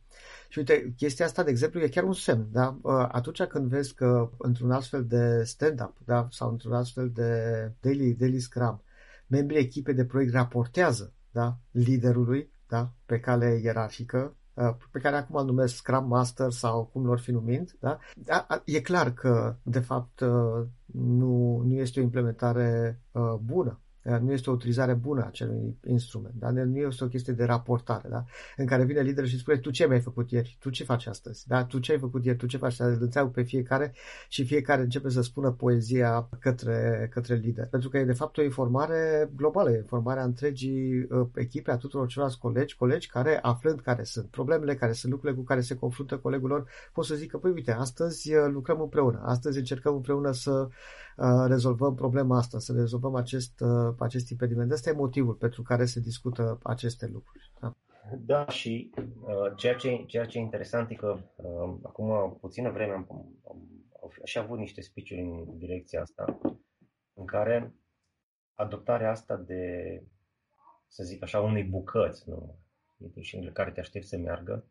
Și 0.48 0.58
uite, 0.58 0.94
chestia 0.96 1.24
asta, 1.24 1.42
de 1.42 1.50
exemplu, 1.50 1.80
e 1.80 1.88
chiar 1.88 2.04
un 2.04 2.12
semn. 2.12 2.48
Da? 2.52 2.78
Atunci 3.12 3.42
când 3.42 3.68
vezi 3.68 3.94
că 3.94 4.30
într-un 4.38 4.70
astfel 4.70 5.04
de 5.06 5.42
stand-up 5.44 5.96
da? 6.04 6.28
sau 6.30 6.50
într-un 6.50 6.72
astfel 6.72 7.10
de 7.10 7.72
daily, 7.80 8.14
daily 8.14 8.38
scrum, 8.38 8.82
membrii 9.26 9.58
echipei 9.58 9.94
de 9.94 10.04
proiect 10.04 10.32
raportează 10.32 11.12
da? 11.30 11.58
liderului 11.70 12.52
da? 12.68 12.92
pe 13.06 13.20
cale 13.20 13.60
ierarhică, 13.62 14.36
pe 14.90 14.98
care 14.98 15.16
acum 15.16 15.36
îl 15.36 15.44
numesc 15.44 15.74
Scrum 15.74 16.06
Master 16.06 16.50
sau 16.50 16.84
cum 16.92 17.04
lor 17.04 17.18
fi 17.18 17.30
numind, 17.30 17.76
da? 17.80 17.98
e 18.64 18.80
clar 18.80 19.12
că, 19.12 19.56
de 19.62 19.80
fapt, 19.80 20.20
nu, 20.92 21.62
nu 21.66 21.74
este 21.74 22.00
o 22.00 22.02
implementare 22.02 23.00
bună 23.40 23.78
nu 24.04 24.32
este 24.32 24.50
o 24.50 24.52
utilizare 24.52 24.94
bună 24.94 25.22
a 25.22 25.26
acelui 25.26 25.78
instrument, 25.86 26.34
da? 26.38 26.50
nu 26.50 26.78
este 26.78 27.04
o 27.04 27.06
chestie 27.06 27.32
de 27.32 27.44
raportare, 27.44 28.08
da? 28.08 28.24
în 28.56 28.66
care 28.66 28.84
vine 28.84 29.00
liderul 29.00 29.28
și 29.28 29.38
spune 29.38 29.56
tu 29.56 29.70
ce 29.70 29.86
mi-ai 29.86 30.00
făcut 30.00 30.30
ieri, 30.30 30.56
tu 30.60 30.70
ce 30.70 30.84
faci 30.84 31.06
astăzi, 31.06 31.46
da? 31.46 31.64
tu 31.64 31.78
ce 31.78 31.92
ai 31.92 31.98
făcut 31.98 32.24
ieri, 32.24 32.38
tu 32.38 32.46
ce 32.46 32.56
faci, 32.56 32.78
îl 32.78 32.98
întreabă 33.00 33.30
pe 33.30 33.42
fiecare 33.42 33.94
și 34.28 34.44
fiecare 34.44 34.82
începe 34.82 35.08
să 35.08 35.22
spună 35.22 35.50
poezia 35.50 36.28
către, 36.40 37.08
către 37.10 37.34
lider. 37.34 37.66
Pentru 37.66 37.88
că 37.88 37.98
e 37.98 38.04
de 38.04 38.12
fapt 38.12 38.36
o 38.36 38.42
informare 38.42 39.30
globală, 39.36 39.70
e 39.70 39.76
informarea 39.76 40.22
întregii 40.22 41.06
uh, 41.10 41.28
echipe, 41.34 41.70
a 41.70 41.76
tuturor 41.76 42.06
celorlalți 42.06 42.40
colegi, 42.40 42.76
colegi 42.76 43.08
care, 43.08 43.38
aflând 43.42 43.80
care 43.80 44.02
sunt 44.04 44.26
problemele, 44.26 44.74
care 44.74 44.92
sunt 44.92 45.12
lucrurile 45.12 45.38
cu 45.38 45.44
care 45.44 45.60
se 45.60 45.76
confruntă 45.76 46.16
colegul 46.16 46.48
lor, 46.48 46.68
pot 46.92 47.04
să 47.04 47.14
zică, 47.14 47.38
păi 47.38 47.50
uite, 47.50 47.72
astăzi 47.72 48.34
uh, 48.34 48.50
lucrăm 48.52 48.80
împreună, 48.80 49.22
astăzi 49.24 49.58
încercăm 49.58 49.94
împreună 49.94 50.32
să 50.32 50.68
Uh, 51.13 51.13
rezolvăm 51.46 51.94
problema 51.94 52.36
asta, 52.36 52.58
să 52.58 52.72
rezolvăm 52.72 53.14
acest, 53.14 53.60
uh, 53.60 53.94
acest 53.98 54.30
impediment. 54.30 54.72
Asta 54.72 54.90
e 54.90 54.92
motivul 54.92 55.34
pentru 55.34 55.62
care 55.62 55.84
se 55.84 56.00
discută 56.00 56.58
aceste 56.62 57.06
lucruri. 57.06 57.52
Da, 57.60 57.76
da 58.18 58.48
și 58.48 58.90
uh, 58.96 59.56
ceea, 59.56 59.74
ce, 59.74 60.04
ceea 60.06 60.24
ce 60.24 60.38
e 60.38 60.40
interesant 60.40 60.90
e 60.90 60.94
că 60.94 61.18
uh, 61.36 61.74
acum 61.82 62.38
puțină 62.40 62.70
vreme 62.70 62.92
am, 62.92 63.06
am, 63.10 63.68
am 64.02 64.10
și 64.24 64.38
avut 64.38 64.58
niște 64.58 64.80
speech 64.80 65.10
în 65.10 65.58
direcția 65.58 66.00
asta 66.00 66.40
în 67.14 67.24
care 67.24 67.74
adoptarea 68.54 69.10
asta 69.10 69.36
de, 69.36 70.02
să 70.86 71.04
zic 71.04 71.22
așa, 71.22 71.40
unei 71.40 71.64
bucăți, 71.64 72.28
nu? 72.28 72.58
și 73.20 73.36
în 73.36 73.52
care 73.52 73.70
te 73.70 73.80
aștept 73.80 74.06
să 74.06 74.16
meargă. 74.16 74.66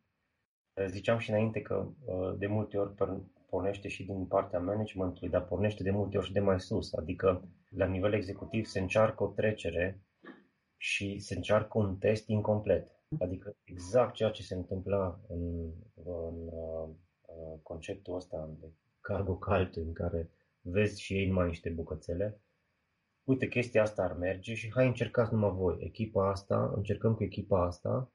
Ziceam 0.88 1.18
și 1.18 1.30
înainte 1.30 1.62
că 1.62 1.88
de 2.38 2.48
multe 2.48 2.78
ori 2.78 2.96
pornește 3.54 3.88
și 3.88 4.06
din 4.06 4.26
partea 4.26 4.60
managementului, 4.60 5.30
dar 5.30 5.46
pornește 5.46 5.84
de 5.84 5.92
multe 5.92 6.18
ori 6.18 6.26
și 6.26 6.34
de 6.34 6.40
mai 6.40 6.60
sus. 6.60 6.94
Adică, 6.94 7.50
la 7.70 7.86
nivel 7.86 8.14
executiv, 8.14 8.66
se 8.66 8.80
încearcă 8.80 9.24
o 9.24 9.28
trecere 9.28 10.04
și 10.78 11.20
se 11.20 11.36
încearcă 11.36 11.78
un 11.78 11.98
test 11.98 12.28
incomplet. 12.28 12.92
Adică 13.20 13.58
exact 13.64 14.14
ceea 14.14 14.30
ce 14.30 14.44
se 14.44 14.56
întâmpla 14.56 15.20
în, 15.28 15.72
în 16.04 16.48
uh, 16.52 16.90
conceptul 17.64 18.16
ăsta 18.16 18.50
de 18.60 18.68
cargo 19.00 19.36
cult, 19.36 19.76
în 19.76 19.94
care 19.94 20.30
vezi 20.62 21.02
și 21.02 21.14
ei 21.14 21.28
numai 21.28 21.48
niște 21.48 21.70
bucățele. 21.70 22.42
Uite, 23.24 23.48
chestia 23.48 23.82
asta 23.82 24.04
ar 24.04 24.14
merge 24.18 24.54
și 24.54 24.72
hai 24.72 24.88
încercați 24.88 25.34
numai 25.34 25.52
voi. 25.52 25.78
Echipa 25.80 26.30
asta, 26.30 26.72
încercăm 26.76 27.14
cu 27.14 27.24
echipa 27.24 27.66
asta 27.66 28.12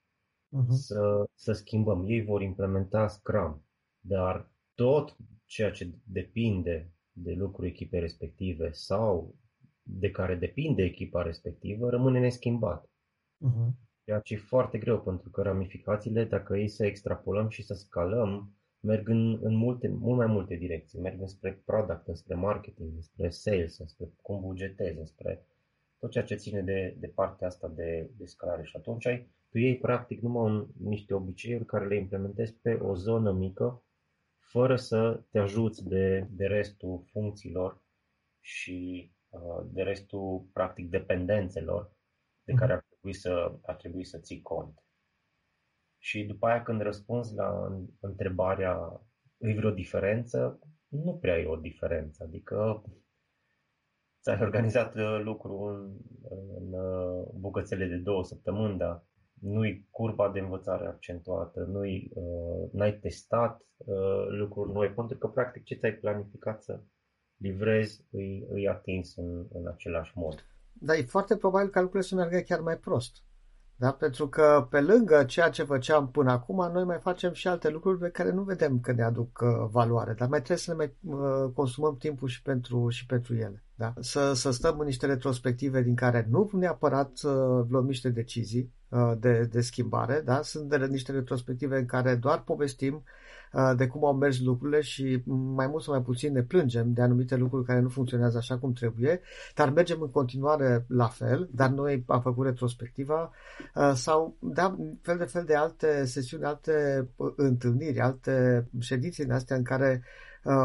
uh-huh. 0.56 0.68
să, 0.68 1.28
să 1.34 1.52
schimbăm. 1.52 2.04
Ei 2.06 2.24
vor 2.24 2.42
implementa 2.42 3.08
Scrum, 3.08 3.64
dar 4.00 4.56
tot 4.84 5.16
ceea 5.44 5.70
ce 5.70 5.90
depinde 6.04 6.92
de 7.12 7.32
lucruri 7.32 7.68
echipei 7.68 8.00
respective 8.00 8.70
sau 8.70 9.34
de 9.82 10.10
care 10.10 10.34
depinde 10.34 10.82
echipa 10.82 11.22
respectivă 11.22 11.90
rămâne 11.90 12.18
neschimbat. 12.18 12.84
Uh-huh. 12.84 13.70
Ceea 14.04 14.20
ce 14.20 14.34
e 14.34 14.36
foarte 14.36 14.78
greu, 14.78 15.00
pentru 15.00 15.30
că 15.30 15.42
ramificațiile, 15.42 16.24
dacă 16.24 16.56
ei 16.56 16.68
să 16.68 16.86
extrapolăm 16.86 17.48
și 17.48 17.62
să 17.62 17.74
scalăm, 17.74 18.52
merg 18.80 19.08
în, 19.08 19.38
în 19.42 19.54
multe, 19.54 19.88
mult 19.88 20.16
mai 20.16 20.26
multe 20.26 20.54
direcții. 20.54 21.00
Merg 21.00 21.28
spre 21.28 21.62
product, 21.64 22.16
spre 22.16 22.34
marketing, 22.34 22.92
spre 23.00 23.30
sales, 23.30 23.80
spre 23.84 24.12
cum 24.22 24.40
bugetezi, 24.40 25.08
spre 25.08 25.46
tot 25.98 26.10
ceea 26.10 26.24
ce 26.24 26.34
ține 26.34 26.62
de, 26.62 26.96
de 26.98 27.06
partea 27.06 27.46
asta 27.46 27.68
de, 27.68 28.10
de 28.16 28.24
scalare. 28.24 28.64
Și 28.64 28.76
atunci 28.76 29.06
ai, 29.06 29.28
tu 29.48 29.58
iei 29.58 29.78
practic 29.78 30.20
numai 30.20 30.50
un, 30.50 30.66
niște 30.80 31.14
obiceiuri 31.14 31.64
care 31.66 31.86
le 31.86 31.96
implementezi 31.96 32.54
pe 32.62 32.72
o 32.72 32.94
zonă 32.94 33.32
mică, 33.32 33.82
fără 34.50 34.76
să 34.76 35.22
te 35.30 35.38
ajuți 35.38 35.84
de, 35.88 36.26
de 36.30 36.46
restul 36.46 37.04
funcțiilor 37.10 37.82
și 38.40 39.10
uh, 39.28 39.66
de 39.72 39.82
restul, 39.82 40.48
practic, 40.52 40.90
dependențelor 40.90 41.96
de 42.42 42.52
care 42.52 42.72
ar 42.72 42.84
trebui 42.88 43.12
să, 43.12 43.58
ar 43.62 43.74
trebui 43.74 44.04
să 44.04 44.18
ții 44.18 44.42
cont. 44.42 44.82
Și 45.98 46.24
după 46.24 46.46
aia 46.46 46.62
când 46.62 46.80
răspunzi 46.80 47.34
la 47.34 47.78
întrebarea 48.00 49.00
e 49.36 49.54
vreo 49.54 49.70
diferență, 49.70 50.58
nu 50.88 51.18
prea 51.18 51.38
e 51.38 51.46
o 51.46 51.56
diferență. 51.56 52.24
Adică 52.24 52.84
ți-ai 54.22 54.40
organizat 54.40 54.94
uh, 54.94 55.20
lucrul 55.22 55.96
în, 56.30 56.46
în 56.58 56.72
uh, 56.72 57.28
bucățele 57.34 57.86
de 57.86 57.96
două 57.96 58.24
săptămâni, 58.24 58.78
dar 58.78 59.07
nu-i 59.40 59.88
curba 59.90 60.30
de 60.30 60.40
învățare 60.40 60.86
accentuată, 60.86 61.60
nu-i, 61.60 62.10
uh, 62.14 62.70
n-ai 62.72 62.92
testat 62.92 63.66
uh, 63.76 64.26
lucruri 64.28 64.72
noi, 64.72 64.88
pentru 64.88 65.18
că 65.18 65.26
practic 65.26 65.64
ce 65.64 65.74
ți-ai 65.74 65.92
planificat 65.92 66.62
să 66.62 66.80
livrezi 67.36 68.04
îi, 68.10 68.46
îi 68.50 68.68
atins 68.68 69.16
în, 69.16 69.46
în 69.52 69.66
același 69.66 70.12
mod. 70.14 70.44
Dar 70.72 70.96
e 70.96 71.02
foarte 71.02 71.36
probabil 71.36 71.68
ca 71.68 71.80
lucrurile 71.80 72.08
să 72.08 72.14
meargă 72.14 72.38
chiar 72.38 72.60
mai 72.60 72.76
prost. 72.76 73.22
Da? 73.76 73.92
Pentru 73.92 74.28
că 74.28 74.66
pe 74.70 74.80
lângă 74.80 75.24
ceea 75.24 75.50
ce 75.50 75.62
făceam 75.62 76.10
până 76.10 76.30
acum, 76.30 76.72
noi 76.72 76.84
mai 76.84 76.98
facem 76.98 77.32
și 77.32 77.48
alte 77.48 77.68
lucruri 77.68 77.98
pe 77.98 78.10
care 78.10 78.30
nu 78.30 78.42
vedem 78.42 78.80
că 78.80 78.92
ne 78.92 79.02
aduc 79.02 79.40
uh, 79.42 79.68
valoare, 79.70 80.12
dar 80.12 80.28
mai 80.28 80.38
trebuie 80.38 80.58
să 80.58 80.70
ne 80.70 80.76
mai 80.76 80.96
uh, 81.02 81.52
consumăm 81.54 81.96
timpul 81.96 82.28
și 82.28 82.42
pentru, 82.42 82.88
și 82.88 83.06
pentru 83.06 83.34
ele. 83.34 83.64
Da? 83.74 83.92
Să, 84.00 84.32
să 84.32 84.50
stăm 84.50 84.78
în 84.78 84.86
niște 84.86 85.06
retrospective 85.06 85.82
din 85.82 85.94
care 85.94 86.26
nu 86.30 86.50
neapărat 86.52 87.10
uh, 87.22 87.66
luăm 87.68 87.86
niște 87.86 88.10
decizii 88.10 88.62
uh, 88.62 88.77
de, 89.18 89.48
de 89.50 89.60
schimbare, 89.60 90.22
da? 90.24 90.42
sunt 90.42 90.68
de, 90.68 90.86
niște 90.86 91.12
retrospective 91.12 91.78
în 91.78 91.86
care 91.86 92.14
doar 92.14 92.42
povestim 92.42 93.02
Uh, 93.52 93.72
de 93.76 93.86
cum 93.86 94.04
au 94.04 94.14
mers 94.14 94.40
lucrurile 94.40 94.80
și 94.80 95.22
mai 95.26 95.66
mult 95.66 95.82
sau 95.82 95.94
mai 95.94 96.02
puțin 96.02 96.32
ne 96.32 96.42
plângem 96.42 96.92
de 96.92 97.02
anumite 97.02 97.36
lucruri 97.36 97.64
care 97.64 97.80
nu 97.80 97.88
funcționează 97.88 98.36
așa 98.36 98.58
cum 98.58 98.72
trebuie, 98.72 99.20
dar 99.54 99.70
mergem 99.70 100.00
în 100.00 100.10
continuare 100.10 100.84
la 100.88 101.06
fel, 101.06 101.48
dar 101.52 101.70
noi 101.70 102.04
am 102.06 102.20
făcut 102.20 102.46
retrospectiva 102.46 103.32
uh, 103.74 103.92
sau 103.94 104.36
da, 104.38 104.76
fel 105.02 105.18
de 105.18 105.24
fel 105.24 105.44
de 105.44 105.54
alte 105.54 106.04
sesiuni, 106.04 106.44
alte 106.44 107.08
uh, 107.16 107.32
întâlniri, 107.36 108.00
alte 108.00 108.66
ședințe 108.78 109.24
în 109.24 109.30
astea 109.30 109.56
în 109.56 109.62
care 109.62 110.02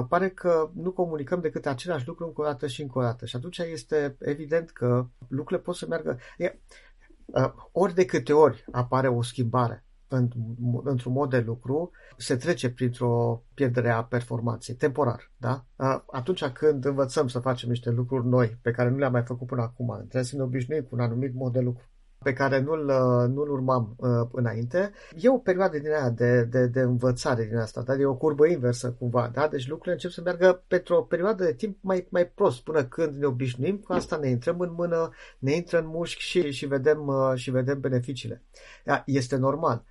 pare 0.10 0.30
că 0.30 0.70
nu 0.74 0.92
comunicăm 0.92 1.39
decât 1.39 1.65
același 1.65 2.08
lucru 2.08 2.25
încă 2.25 2.42
o 2.42 2.44
dată 2.44 2.68
și 2.68 2.82
încă 2.82 3.00
o 3.00 3.01
dată. 3.01 3.25
Și 3.25 3.36
atunci 3.36 3.58
este 3.58 4.15
evident 4.20 4.70
că 4.72 5.06
lucrurile 5.27 5.65
pot 5.65 5.75
să 5.75 5.86
meargă. 5.89 6.18
E, 6.38 6.60
ori 7.72 7.94
de 7.94 8.06
câte 8.06 8.34
ori 8.34 8.65
apare 8.72 9.08
o 9.08 9.22
schimbare 9.22 9.86
într-un 10.84 11.13
mod 11.13 11.30
de 11.30 11.39
lucru, 11.39 11.92
se 12.18 12.36
trece 12.36 12.72
printr-o 12.72 13.44
pierdere 13.53 13.89
a 13.89 14.03
performanței, 14.03 14.75
temporar. 14.75 15.32
Da? 15.38 15.65
Atunci 16.12 16.46
când 16.46 16.86
învățăm 16.86 17.27
să 17.27 17.39
facem 17.39 17.70
niște 17.70 17.89
lucruri 17.89 18.27
noi, 18.27 18.58
pe 18.62 18.72
care 18.72 18.89
nu 18.89 18.98
le-am 18.98 19.12
mai 19.12 19.24
făcut 19.24 19.48
până 19.48 19.62
acum, 19.62 19.96
trebuie 19.98 20.24
să 20.24 20.36
ne 20.36 20.42
obișnuim 20.42 20.82
cu 20.84 20.96
un 20.96 21.00
anumit 21.00 21.34
mod 21.34 21.53
de 21.53 21.60
lucru 21.60 21.84
pe 22.24 22.34
care 22.34 22.60
nu-l, 22.60 22.86
nu-l 23.34 23.51
urmam 23.51 23.96
uh, 23.98 24.10
înainte. 24.32 24.92
E 25.15 25.30
o 25.30 25.38
perioadă 25.38 25.77
din 25.77 25.92
aia 25.92 26.10
de, 26.10 26.44
de, 26.44 26.68
de 26.68 26.80
învățare 26.80 27.46
din 27.46 27.58
asta, 27.58 27.82
dar 27.82 28.00
e 28.00 28.06
o 28.06 28.15
curbă 28.15 28.48
inversă 28.48 28.96
cumva, 29.00 29.32
da? 29.34 29.48
Deci 29.48 29.68
lucrurile 29.68 29.94
încep 29.94 30.12
să 30.12 30.22
meargă 30.22 30.63
pentru 30.68 30.96
o 30.96 31.01
perioadă 31.01 31.44
de 31.44 31.53
timp 31.53 31.77
mai, 31.82 32.08
mai 32.10 32.25
prost, 32.25 32.63
până 32.63 32.84
când 32.84 33.15
ne 33.15 33.25
obișnuim 33.25 33.77
cu 33.77 33.94
asta, 33.94 34.18
ne 34.18 34.30
intrăm 34.30 34.60
în 34.60 34.74
mână, 34.77 35.10
ne 35.39 35.56
intră 35.56 35.80
în 35.80 35.88
mușchi 35.88 36.21
și, 36.21 36.52
și, 36.52 36.65
vedem, 36.65 37.08
uh, 37.08 37.32
și 37.36 37.52
vedem 37.52 37.80
beneficiile. 37.80 38.41
Este 39.06 39.36
normal. 39.36 39.84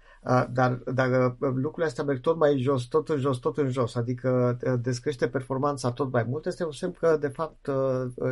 Dar 0.52 0.72
dacă 0.94 1.36
lucrurile 1.38 1.84
astea 1.84 2.04
merg 2.04 2.20
tot 2.20 2.36
mai 2.36 2.58
jos, 2.58 2.84
tot 2.84 3.08
în 3.08 3.18
jos, 3.18 3.38
tot 3.38 3.56
în 3.56 3.68
jos, 3.68 3.94
adică 3.94 4.58
descrește 4.82 5.28
performanța 5.28 5.92
tot 5.92 6.12
mai 6.12 6.24
mult, 6.28 6.46
este 6.46 6.64
un 6.64 6.72
semn 6.72 6.92
că, 6.92 7.16
de 7.20 7.28
fapt, 7.28 7.70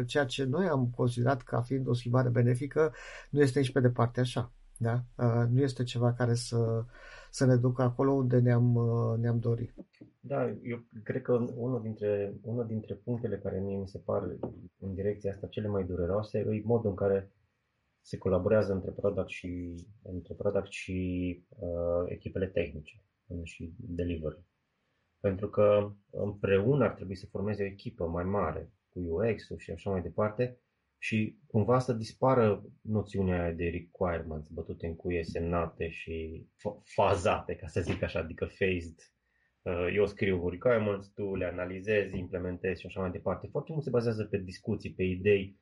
ceea 0.07 0.25
ce 0.25 0.45
noi 0.45 0.67
am 0.67 0.93
considerat 0.97 1.43
ca 1.43 1.61
fiind 1.61 1.89
o 1.89 1.93
schimbare 1.93 2.29
benefică 2.29 2.93
nu 3.31 3.41
este 3.41 3.59
nici 3.59 3.73
pe 3.73 3.81
departe 3.81 4.21
așa. 4.21 4.53
Da? 4.77 5.03
Nu 5.51 5.61
este 5.61 5.83
ceva 5.83 6.13
care 6.13 6.35
să, 6.35 6.85
să 7.31 7.47
ne 7.47 7.57
ducă 7.57 7.83
acolo 7.83 8.13
unde 8.13 8.39
ne-am, 8.39 8.79
ne-am 9.21 9.39
dorit. 9.39 9.75
Da, 10.21 10.49
eu 10.63 10.85
cred 11.05 11.23
că 11.23 11.33
unul 11.57 11.81
dintre, 11.83 12.35
unul 12.43 12.67
dintre 12.67 12.95
punctele 12.95 13.39
care 13.39 13.61
mie 13.61 13.77
mi 13.77 13.89
se 13.89 13.99
par 13.99 14.23
în 14.79 14.95
direcția 14.95 15.31
asta 15.31 15.47
cele 15.47 15.69
mai 15.69 15.85
dureroase 15.85 16.39
e 16.39 16.63
modul 16.65 16.91
în 16.91 16.97
care 16.97 17.31
se 18.01 18.19
colaborează 18.19 18.73
între 18.73 18.91
product 18.91 19.29
și, 19.29 19.75
între 20.03 20.35
product 20.35 20.71
și 20.71 20.99
uh, 21.49 22.05
echipele 22.09 22.47
tehnice 22.47 23.05
și 23.45 23.75
delivery. 23.79 24.45
Pentru 25.21 25.49
că 25.49 25.93
împreună 26.11 26.85
ar 26.85 26.95
trebui 26.95 27.17
să 27.17 27.27
formeze 27.27 27.63
o 27.63 27.67
echipă 27.67 28.07
mai 28.07 28.25
mare 28.25 28.73
cu 28.89 29.01
UX-ul 29.01 29.59
și 29.59 29.71
așa 29.71 29.91
mai 29.91 30.03
departe 30.03 30.61
și 31.03 31.39
cumva 31.47 31.79
să 31.79 31.93
dispară 31.93 32.65
noțiunea 32.83 33.43
aia 33.43 33.53
de 33.53 33.65
requirements 33.65 34.49
bătute 34.49 34.87
în 34.87 34.97
cuie 34.97 35.25
semnate 35.25 35.89
și 35.89 36.47
fazate, 36.85 37.55
ca 37.55 37.67
să 37.67 37.81
zic 37.81 38.03
așa, 38.03 38.19
adică 38.19 38.45
phased. 38.45 38.97
Uh, 39.63 39.95
eu 39.95 40.07
scriu 40.07 40.49
requirements, 40.49 41.09
tu 41.09 41.35
le 41.35 41.45
analizezi, 41.45 42.19
implementezi 42.19 42.81
și 42.81 42.87
așa 42.87 43.01
mai 43.01 43.11
departe. 43.11 43.49
Foarte 43.51 43.73
mult 43.73 43.85
se 43.85 43.91
bazează 43.91 44.25
pe 44.25 44.39
discuții, 44.39 44.93
pe 44.95 45.03
idei, 45.03 45.59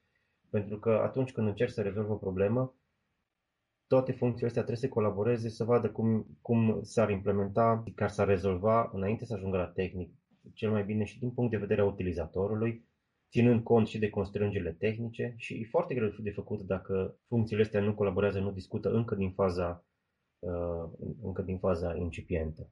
pentru 0.51 0.79
că 0.79 0.91
atunci 0.91 1.33
când 1.33 1.47
încerci 1.47 1.73
să 1.73 1.83
rezolvi 1.83 2.11
o 2.11 2.17
problemă, 2.17 2.75
toate 3.87 4.13
funcțiile 4.13 4.47
astea 4.47 4.63
trebuie 4.63 4.89
să 4.89 4.95
colaboreze, 4.95 5.49
să 5.49 5.65
vadă 5.65 5.91
cum, 5.91 6.27
cum 6.43 6.83
s-ar 6.83 7.11
implementa, 7.11 7.85
ca 7.95 8.09
s-ar 8.09 8.27
rezolva 8.27 8.91
înainte 8.93 9.25
să 9.25 9.35
ajungă 9.35 9.57
la 9.57 9.67
tehnic, 9.67 10.13
cel 10.55 10.71
mai 10.71 10.85
bine 10.85 11.05
și 11.05 11.19
din 11.19 11.31
punct 11.31 11.51
de 11.51 11.57
vedere 11.57 11.81
a 11.81 11.85
utilizatorului, 11.85 12.85
ținând 13.31 13.63
cont 13.63 13.87
și 13.87 13.99
de 13.99 14.11
constrângerile 14.11 14.73
tehnice 14.73 15.35
și 15.37 15.55
e 15.55 15.67
foarte 15.71 15.95
greu 15.95 16.09
de 16.09 16.31
făcut 16.31 16.61
dacă 16.61 17.19
funcțiile 17.27 17.63
astea 17.63 17.81
nu 17.81 17.95
colaborează, 17.95 18.41
nu 18.41 18.53
discută 18.53 18.91
încă 18.91 19.15
din 19.15 19.33
faza, 19.33 19.85
uh, 20.39 20.91
încă 21.23 21.43
din 21.43 21.59
faza 21.59 21.97
incipientă 21.97 22.69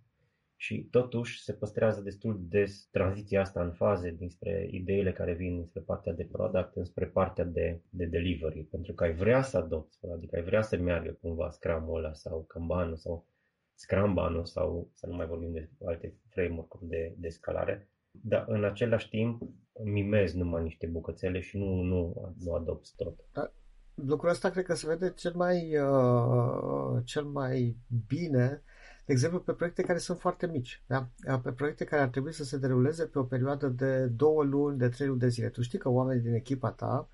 și 0.57 0.89
totuși 0.91 1.43
se 1.43 1.53
păstrează 1.53 2.01
destul 2.01 2.41
de 2.41 2.59
des 2.61 2.89
tranziția 2.91 3.41
asta 3.41 3.63
în 3.63 3.73
faze 3.73 4.11
dinspre 4.11 4.69
ideile 4.71 5.13
care 5.13 5.35
vin 5.35 5.55
dinspre 5.55 5.81
partea 5.81 6.13
de 6.13 6.29
product 6.33 6.77
înspre 6.77 7.07
partea 7.07 7.45
de, 7.45 7.81
de 7.89 8.05
delivery, 8.05 8.63
pentru 8.71 8.93
că 8.93 9.05
ai 9.05 9.15
vrea 9.15 9.43
să 9.43 9.57
adopți, 9.57 9.99
adică 10.15 10.37
ai 10.37 10.43
vrea 10.43 10.63
să 10.63 10.77
meargă 10.77 11.19
cumva 11.21 11.51
Scrum-ul 11.51 11.97
ăla 11.97 12.13
sau 12.13 12.45
Kanban 12.45 12.97
sau 12.97 13.27
Scrumban 13.75 14.45
sau 14.45 14.91
să 14.93 15.07
nu 15.07 15.17
mai 15.17 15.27
vorbim 15.27 15.53
de 15.53 15.71
alte 15.85 16.15
framework-uri 16.29 16.87
de, 16.87 17.15
de 17.19 17.29
scalare, 17.29 17.91
dar 18.11 18.45
în 18.49 18.65
același 18.65 19.09
timp 19.09 19.43
mimezi 19.85 20.37
numai 20.37 20.63
niște 20.63 20.87
bucățele 20.87 21.41
și 21.41 21.59
nu, 21.59 21.83
nu, 21.83 22.33
nu 22.39 22.53
adopți 22.53 22.95
tot. 22.97 23.19
Da, 23.33 23.53
lucrul 23.95 24.31
ăsta 24.31 24.51
cred 24.51 24.65
că 24.65 24.75
se 24.75 24.87
vede 24.87 25.13
cel 25.13 25.33
mai, 25.35 25.79
uh, 25.79 27.03
cel 27.05 27.25
mai 27.25 27.77
bine 28.07 28.63
uh, 28.65 28.76
de 29.07 29.13
exemplu, 29.13 29.39
pe 29.39 29.53
proiecte 29.53 29.83
care 29.83 29.99
sunt 29.99 30.19
foarte 30.19 30.47
mici, 30.47 30.83
da? 30.87 31.09
pe 31.43 31.51
proiecte 31.51 31.85
care 31.85 32.03
ar 32.03 32.09
trebui 32.09 32.33
să 32.33 32.45
se 32.45 32.59
deruleze 32.59 33.05
pe 33.05 33.19
o 33.19 33.23
perioadă 33.23 33.69
de 33.69 34.07
două 34.07 34.43
luni, 34.43 34.79
de 34.79 34.89
trei 34.89 35.07
luni 35.07 35.21
de 35.21 35.29
zile. 35.29 35.49
Tu 35.49 35.63
știi 35.63 35.79
că 35.79 35.89
oamenii 35.89 36.23
din 36.23 36.35
echipa 36.35 36.71
ta, 36.71 37.09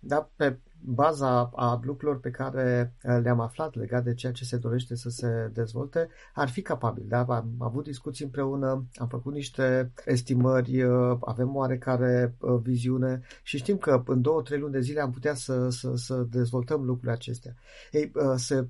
da, 0.00 0.30
pe 0.36 0.58
baza 0.80 1.50
a 1.54 1.80
lucrurilor 1.82 2.20
pe 2.20 2.30
care 2.30 2.94
uh, 3.02 3.18
le-am 3.22 3.40
aflat 3.40 3.74
legat 3.74 4.04
de 4.04 4.14
ceea 4.14 4.32
ce 4.32 4.44
se 4.44 4.56
dorește 4.56 4.94
să 4.94 5.08
se 5.08 5.50
dezvolte, 5.52 6.08
ar 6.34 6.48
fi 6.48 6.62
capabili. 6.62 7.08
Da? 7.08 7.24
Am 7.28 7.54
avut 7.58 7.84
discuții 7.84 8.24
împreună, 8.24 8.86
am 8.94 9.08
făcut 9.08 9.32
niște 9.32 9.92
estimări, 10.04 10.82
uh, 10.82 11.18
avem 11.20 11.56
oarecare 11.56 12.34
uh, 12.38 12.60
viziune 12.62 13.20
și 13.42 13.56
știm 13.56 13.76
că 13.76 14.02
în 14.06 14.20
două, 14.22 14.42
trei 14.42 14.58
luni 14.58 14.72
de 14.72 14.80
zile 14.80 15.00
am 15.00 15.10
putea 15.10 15.34
să, 15.34 15.68
să, 15.68 15.92
să 15.94 16.26
dezvoltăm 16.30 16.84
lucrurile 16.84 17.12
acestea. 17.12 17.54
Ei, 17.90 18.12
să 18.36 18.66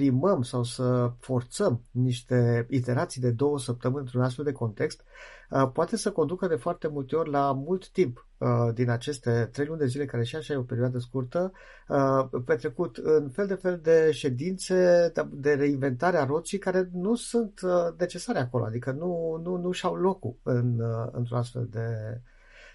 imprimăm 0.00 0.42
sau 0.42 0.62
să 0.62 1.12
forțăm 1.18 1.82
niște 1.90 2.66
iterații 2.70 3.20
de 3.20 3.30
două 3.30 3.58
săptămâni 3.58 4.00
într-un 4.00 4.22
astfel 4.22 4.44
de 4.44 4.52
context, 4.52 5.04
uh, 5.50 5.70
poate 5.72 5.96
să 5.96 6.12
conducă 6.12 6.46
de 6.46 6.56
foarte 6.56 6.88
multe 6.88 7.16
ori 7.16 7.30
la 7.30 7.52
mult 7.52 7.88
timp 7.88 8.26
uh, 8.38 8.48
din 8.74 8.90
aceste 8.90 9.48
trei 9.52 9.66
luni 9.66 9.78
de 9.78 9.86
zile, 9.86 10.04
care 10.04 10.24
și 10.24 10.36
așa 10.36 10.52
e 10.52 10.56
o 10.56 10.62
perioadă 10.62 10.98
scurtă, 10.98 11.52
uh, 11.88 12.42
petrecut 12.44 12.96
în 12.96 13.28
fel 13.28 13.46
de 13.46 13.54
fel 13.54 13.80
de 13.82 14.10
ședințe 14.12 15.12
de 15.30 15.52
reinventare 15.52 16.16
a 16.16 16.24
roții 16.24 16.58
care 16.58 16.88
nu 16.92 17.14
sunt 17.14 17.60
necesare 17.98 18.38
acolo, 18.38 18.64
adică 18.64 18.90
nu, 18.90 19.40
nu, 19.42 19.56
nu 19.56 19.70
și-au 19.70 19.94
locul 19.94 20.36
în, 20.42 20.80
într-un 21.12 21.38
astfel 21.38 21.68
de, 21.70 22.20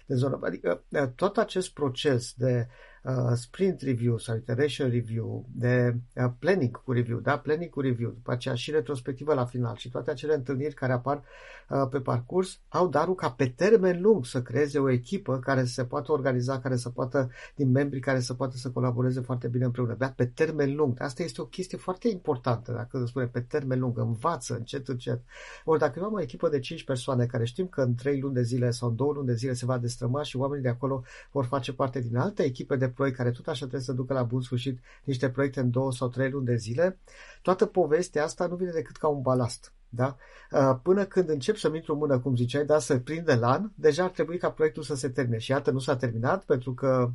de 0.06 0.14
zonă. 0.14 0.38
Adică 0.42 0.84
tot 1.14 1.36
acest 1.36 1.72
proces 1.72 2.32
de 2.36 2.66
uh, 2.68 2.93
sprint 3.34 3.80
review 3.80 4.18
sau 4.18 4.36
iteration 4.36 4.90
review, 4.90 5.44
de 5.52 5.96
uh, 6.14 6.24
planning 6.38 6.82
cu 6.82 6.92
review, 6.92 7.18
da? 7.18 7.38
Planning 7.38 7.70
cu 7.70 7.80
review, 7.80 8.10
după 8.10 8.32
aceea 8.32 8.54
și 8.54 8.70
retrospectivă 8.70 9.34
la 9.34 9.44
final 9.44 9.76
și 9.76 9.90
toate 9.90 10.10
acele 10.10 10.34
întâlniri 10.34 10.74
care 10.74 10.92
apar 10.92 11.22
uh, 11.68 11.88
pe 11.90 12.00
parcurs 12.00 12.60
au 12.68 12.88
darul 12.88 13.14
ca 13.14 13.30
pe 13.30 13.46
termen 13.46 14.00
lung 14.00 14.26
să 14.26 14.42
creeze 14.42 14.78
o 14.78 14.90
echipă 14.90 15.38
care 15.38 15.64
se 15.64 15.84
poate 15.84 16.12
organiza, 16.12 16.60
care 16.60 16.76
să 16.76 16.88
poată, 16.88 17.30
din 17.54 17.70
membrii 17.70 18.00
care 18.00 18.20
să 18.20 18.34
poată 18.34 18.56
să 18.56 18.70
colaboreze 18.70 19.20
foarte 19.20 19.48
bine 19.48 19.64
împreună, 19.64 19.94
da? 19.98 20.08
Pe 20.08 20.26
termen 20.26 20.74
lung. 20.74 21.02
Asta 21.02 21.22
este 21.22 21.40
o 21.40 21.44
chestie 21.44 21.78
foarte 21.78 22.08
importantă, 22.08 22.72
dacă 22.72 22.98
se 22.98 23.06
spune 23.06 23.26
pe 23.26 23.40
termen 23.40 23.80
lung, 23.80 23.98
învață 23.98 24.54
încet, 24.54 24.88
încet. 24.88 25.22
Ori 25.64 25.78
dacă 25.78 25.98
eu 25.98 26.04
am 26.04 26.12
o 26.12 26.20
echipă 26.20 26.48
de 26.48 26.58
5 26.58 26.84
persoane 26.84 27.26
care 27.26 27.44
știm 27.44 27.66
că 27.66 27.80
în 27.80 27.94
3 27.94 28.20
luni 28.20 28.34
de 28.34 28.42
zile 28.42 28.70
sau 28.70 28.88
în 28.88 28.96
2 28.96 29.10
luni 29.14 29.26
de 29.26 29.34
zile 29.34 29.52
se 29.52 29.64
va 29.64 29.78
destrăma 29.78 30.22
și 30.22 30.36
oamenii 30.36 30.62
de 30.62 30.68
acolo 30.68 31.02
vor 31.30 31.44
face 31.44 31.72
parte 31.72 32.00
din 32.00 32.16
alte 32.16 32.42
echipe 32.42 32.76
de 32.76 32.88
proiect 32.94 33.16
care 33.16 33.30
tot 33.30 33.46
așa 33.46 33.58
trebuie 33.58 33.80
să 33.80 33.92
ducă 33.92 34.12
la 34.12 34.22
bun 34.22 34.40
sfârșit 34.40 34.78
niște 35.04 35.30
proiecte 35.30 35.60
în 35.60 35.70
2 35.70 35.94
sau 35.94 36.08
3 36.08 36.30
luni 36.30 36.46
de 36.46 36.56
zile, 36.56 36.98
toată 37.42 37.66
povestea 37.66 38.24
asta 38.24 38.46
nu 38.46 38.56
vine 38.56 38.70
decât 38.70 38.96
ca 38.96 39.08
un 39.08 39.22
balast. 39.22 39.72
Da? 39.88 40.16
Uh, 40.50 40.76
până 40.82 41.04
când 41.04 41.28
încep 41.28 41.56
să-mi 41.56 41.76
intru 41.76 41.92
în 41.92 41.98
mână, 41.98 42.18
cum 42.18 42.36
ziceai, 42.36 42.64
da, 42.64 42.78
să 42.78 42.98
prinde 42.98 43.34
lan, 43.34 43.72
deja 43.74 44.04
ar 44.04 44.10
trebui 44.10 44.38
ca 44.38 44.50
proiectul 44.50 44.82
să 44.82 44.94
se 44.94 45.08
termine. 45.08 45.38
Și 45.38 45.50
iată, 45.50 45.70
nu 45.70 45.78
s-a 45.78 45.96
terminat 45.96 46.44
pentru 46.44 46.74
că 46.74 47.10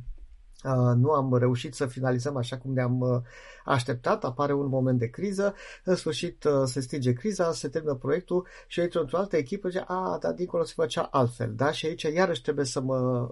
Uh, 0.64 0.94
nu 0.96 1.10
am 1.10 1.36
reușit 1.36 1.74
să 1.74 1.86
finalizăm 1.86 2.36
așa 2.36 2.58
cum 2.58 2.72
ne-am 2.72 3.00
uh, 3.00 3.20
așteptat, 3.64 4.24
apare 4.24 4.52
un 4.52 4.66
moment 4.66 4.98
de 4.98 5.06
criză, 5.10 5.54
în 5.84 5.94
sfârșit 5.94 6.44
uh, 6.44 6.62
se 6.64 6.80
stinge 6.80 7.12
criza, 7.12 7.52
se 7.52 7.68
termină 7.68 7.94
proiectul 7.94 8.46
și 8.66 8.78
eu 8.78 8.84
intru 8.84 9.00
într-o 9.00 9.18
altă 9.18 9.36
echipă 9.36 9.68
și 9.68 9.72
zice, 9.72 9.84
a, 9.88 10.18
dar 10.20 10.32
dincolo 10.32 10.64
se 10.64 10.72
făcea 10.76 11.02
altfel, 11.02 11.52
da? 11.54 11.72
Și 11.72 11.86
aici 11.86 12.02
iarăși 12.02 12.42
trebuie 12.42 12.64
să 12.64 12.80
mă 12.80 13.28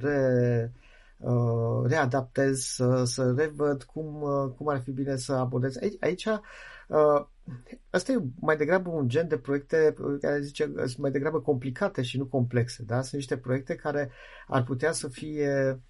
re, 0.00 0.72
readaptez, 1.84 2.60
să, 2.60 3.04
să 3.04 3.32
revăd 3.36 3.82
cum, 3.82 4.24
cum 4.56 4.68
ar 4.68 4.80
fi 4.80 4.90
bine 4.90 5.16
să 5.16 5.32
abordez. 5.32 5.76
Aici, 5.76 5.96
aici 6.00 6.28
Asta 7.90 8.12
e 8.12 8.24
mai 8.40 8.56
degrabă 8.56 8.90
un 8.90 9.08
gen 9.08 9.28
de 9.28 9.38
proiecte 9.38 9.94
care 10.20 10.40
zice 10.40 10.72
sunt 10.76 10.98
mai 10.98 11.10
degrabă 11.10 11.40
complicate 11.40 12.02
și 12.02 12.18
nu 12.18 12.26
complexe. 12.26 12.82
Da? 12.82 13.00
Sunt 13.00 13.12
niște 13.12 13.36
proiecte 13.36 13.74
care 13.74 14.10
ar 14.46 14.62
putea 14.62 14.92
să 14.92 15.08
fie 15.08 15.80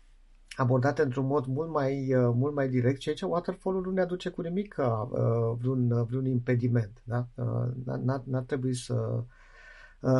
abordate 0.57 1.03
într-un 1.03 1.27
mod 1.27 1.47
mult 1.47 1.71
mai, 1.71 2.15
uh, 2.15 2.33
mult 2.35 2.55
mai 2.55 2.69
direct, 2.69 2.99
ceea 2.99 3.15
ce 3.15 3.25
waterfall-ul 3.25 3.83
nu 3.83 3.91
ne 3.91 4.01
aduce 4.01 4.29
cu 4.29 4.41
nimic 4.41 4.73
ca 4.73 5.09
uh, 5.13 5.59
vreun, 5.59 5.91
uh, 5.91 6.07
vreun 6.09 6.27
impediment. 6.27 7.03
Da? 7.05 7.29
N-ar, 7.85 8.23
n-ar 8.25 8.43
trebui 8.43 8.75
să, 8.75 9.25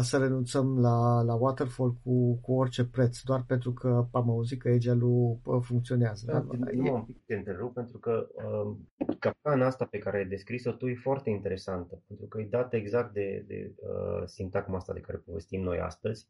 să 0.03 0.19
renunțăm 0.19 0.81
la, 0.81 1.23
la 1.23 1.35
waterfall 1.35 1.93
cu, 2.03 2.41
cu 2.41 2.53
orice 2.53 2.85
preț, 2.85 3.21
doar 3.21 3.45
pentru 3.47 3.73
că 3.73 4.07
am 4.13 4.31
auzit 4.31 4.61
că 4.61 4.69
Agile-ul 4.69 5.41
funcționează. 5.61 6.27
Da, 6.27 6.41
da? 6.41 6.71
Nu 6.73 6.95
un 6.95 7.05
pic 7.05 7.25
te 7.25 7.35
întrerup, 7.35 7.75
pentru 7.75 7.99
că 7.99 8.29
uh, 8.33 8.77
capcana 9.19 9.67
asta 9.67 9.85
pe 9.85 9.99
care 9.99 10.17
ai 10.17 10.27
descris-o 10.27 10.73
tu 10.73 10.89
e 10.89 10.95
foarte 10.95 11.31
interesantă, 11.31 12.03
pentru 12.07 12.27
că 12.27 12.41
e 12.41 12.47
dată 12.51 12.77
exact 12.77 13.13
de, 13.13 13.45
de 13.47 13.75
uh, 13.77 14.23
sintagma 14.25 14.77
asta 14.77 14.93
de 14.93 15.01
care 15.01 15.19
povestim 15.19 15.63
noi 15.63 15.79
astăzi, 15.79 16.29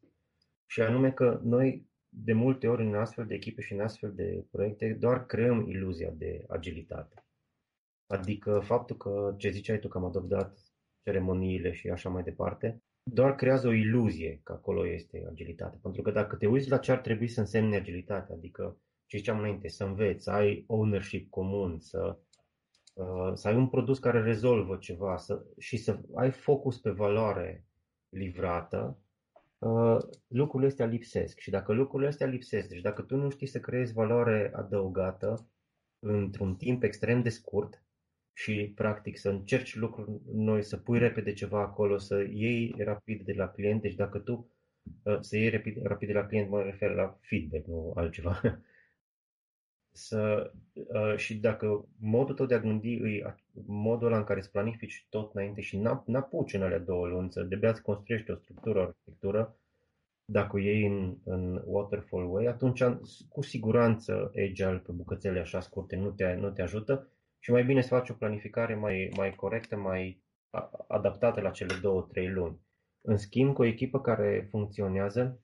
și 0.65 0.81
anume 0.81 1.11
că 1.11 1.39
noi 1.43 1.89
de 2.09 2.33
multe 2.33 2.67
ori 2.67 2.85
în 2.85 2.95
astfel 2.95 3.25
de 3.25 3.33
echipe 3.33 3.61
și 3.61 3.73
în 3.73 3.79
astfel 3.79 4.13
de 4.13 4.45
proiecte 4.51 4.97
doar 4.99 5.25
creăm 5.25 5.65
iluzia 5.67 6.11
de 6.17 6.45
agilitate. 6.47 7.25
Adică 8.07 8.59
faptul 8.59 8.97
că, 8.97 9.33
ce 9.37 9.49
ziceai 9.49 9.79
tu, 9.79 9.87
că 9.87 9.97
am 9.97 10.05
adoptat 10.05 10.57
ceremoniile 11.03 11.71
și 11.71 11.89
așa 11.89 12.09
mai 12.09 12.23
departe, 12.23 12.83
doar 13.13 13.35
creează 13.35 13.67
o 13.67 13.73
iluzie 13.73 14.41
că 14.43 14.51
acolo 14.51 14.87
este 14.87 15.25
agilitate. 15.29 15.79
Pentru 15.81 16.01
că 16.01 16.11
dacă 16.11 16.35
te 16.35 16.47
uiți 16.47 16.69
la 16.69 16.77
ce 16.77 16.91
ar 16.91 16.99
trebui 16.99 17.27
să 17.27 17.39
însemne 17.39 17.75
agilitate, 17.75 18.33
adică 18.33 18.77
ce 19.05 19.17
ziceam 19.17 19.37
înainte, 19.37 19.67
să 19.67 19.83
înveți, 19.83 20.23
să 20.23 20.31
ai 20.31 20.63
ownership 20.67 21.29
comun, 21.29 21.79
să, 21.79 22.17
uh, 22.93 23.31
să 23.33 23.47
ai 23.47 23.55
un 23.55 23.67
produs 23.67 23.99
care 23.99 24.21
rezolvă 24.21 24.77
ceva 24.77 25.17
să, 25.17 25.45
și 25.57 25.77
să 25.77 25.99
ai 26.15 26.31
focus 26.31 26.79
pe 26.79 26.89
valoare 26.89 27.65
livrată, 28.09 29.01
Uh, 29.61 29.97
lucrurile 30.27 30.69
astea 30.69 30.85
lipsesc. 30.85 31.39
Și 31.39 31.49
dacă 31.49 31.73
lucrurile 31.73 32.09
astea 32.09 32.27
lipsesc, 32.27 32.67
deci 32.67 32.81
dacă 32.81 33.01
tu 33.01 33.15
nu 33.15 33.29
știi 33.29 33.47
să 33.47 33.59
creezi 33.59 33.93
valoare 33.93 34.51
adăugată 34.55 35.49
într-un 35.99 36.55
timp 36.55 36.83
extrem 36.83 37.21
de 37.21 37.29
scurt 37.29 37.83
și 38.33 38.71
practic 38.75 39.17
să 39.17 39.29
încerci 39.29 39.75
lucruri 39.75 40.11
noi, 40.33 40.63
să 40.63 40.77
pui 40.77 40.97
repede 40.99 41.33
ceva 41.33 41.61
acolo, 41.61 41.97
să 41.97 42.25
iei 42.29 42.75
rapid 42.77 43.25
de 43.25 43.33
la 43.33 43.47
client, 43.47 43.81
deci 43.81 43.95
dacă 43.95 44.19
tu 44.19 44.51
uh, 45.03 45.17
să 45.19 45.37
iei 45.37 45.49
rapid, 45.49 45.81
rapid 45.83 46.07
de 46.07 46.13
la 46.13 46.25
client, 46.25 46.49
mă 46.49 46.61
refer 46.61 46.91
la 46.91 47.17
feedback, 47.21 47.65
nu 47.65 47.93
altceva. 47.95 48.41
să, 49.91 50.51
uh, 50.73 51.17
și 51.17 51.35
dacă 51.35 51.85
modul 51.99 52.35
tău 52.35 52.45
de 52.45 52.53
a 52.55 52.59
gândi 52.59 52.93
e 52.93 53.35
modul 53.65 54.07
ăla 54.07 54.17
în 54.17 54.23
care 54.23 54.39
îți 54.39 54.51
planifici 54.51 55.05
tot 55.09 55.33
înainte 55.33 55.61
și 55.61 55.77
n-apuci 56.05 56.53
în 56.53 56.61
alea 56.61 56.79
două 56.79 57.07
luni 57.07 57.31
să 57.31 57.43
de 57.43 57.67
îți 57.67 57.81
construiești 57.81 58.31
o 58.31 58.35
structură, 58.35 58.79
o 58.79 58.81
arhitectură, 58.81 59.55
dacă 60.25 60.55
o 60.55 60.59
iei 60.59 60.85
în, 60.85 61.17
în 61.23 61.61
waterfall 61.65 62.31
way, 62.31 62.45
atunci 62.45 62.83
cu 63.29 63.41
siguranță 63.41 64.31
Agile 64.35 64.81
pe 64.85 64.91
bucățele 64.91 65.39
așa 65.39 65.59
scurte 65.59 65.95
nu 65.95 66.11
te, 66.11 66.33
nu 66.33 66.49
te 66.49 66.61
ajută 66.61 67.07
și 67.43 67.51
mai 67.51 67.63
bine 67.63 67.81
să 67.81 67.87
faci 67.87 68.09
o 68.09 68.13
planificare 68.13 68.75
mai, 68.75 69.11
mai 69.15 69.35
corectă, 69.35 69.75
mai 69.77 70.23
adaptată 70.87 71.41
la 71.41 71.49
cele 71.49 71.73
două, 71.81 72.01
trei 72.01 72.29
luni. 72.29 72.59
În 73.01 73.17
schimb, 73.17 73.53
cu 73.53 73.61
o 73.61 73.65
echipă 73.65 74.01
care 74.01 74.47
funcționează 74.49 75.43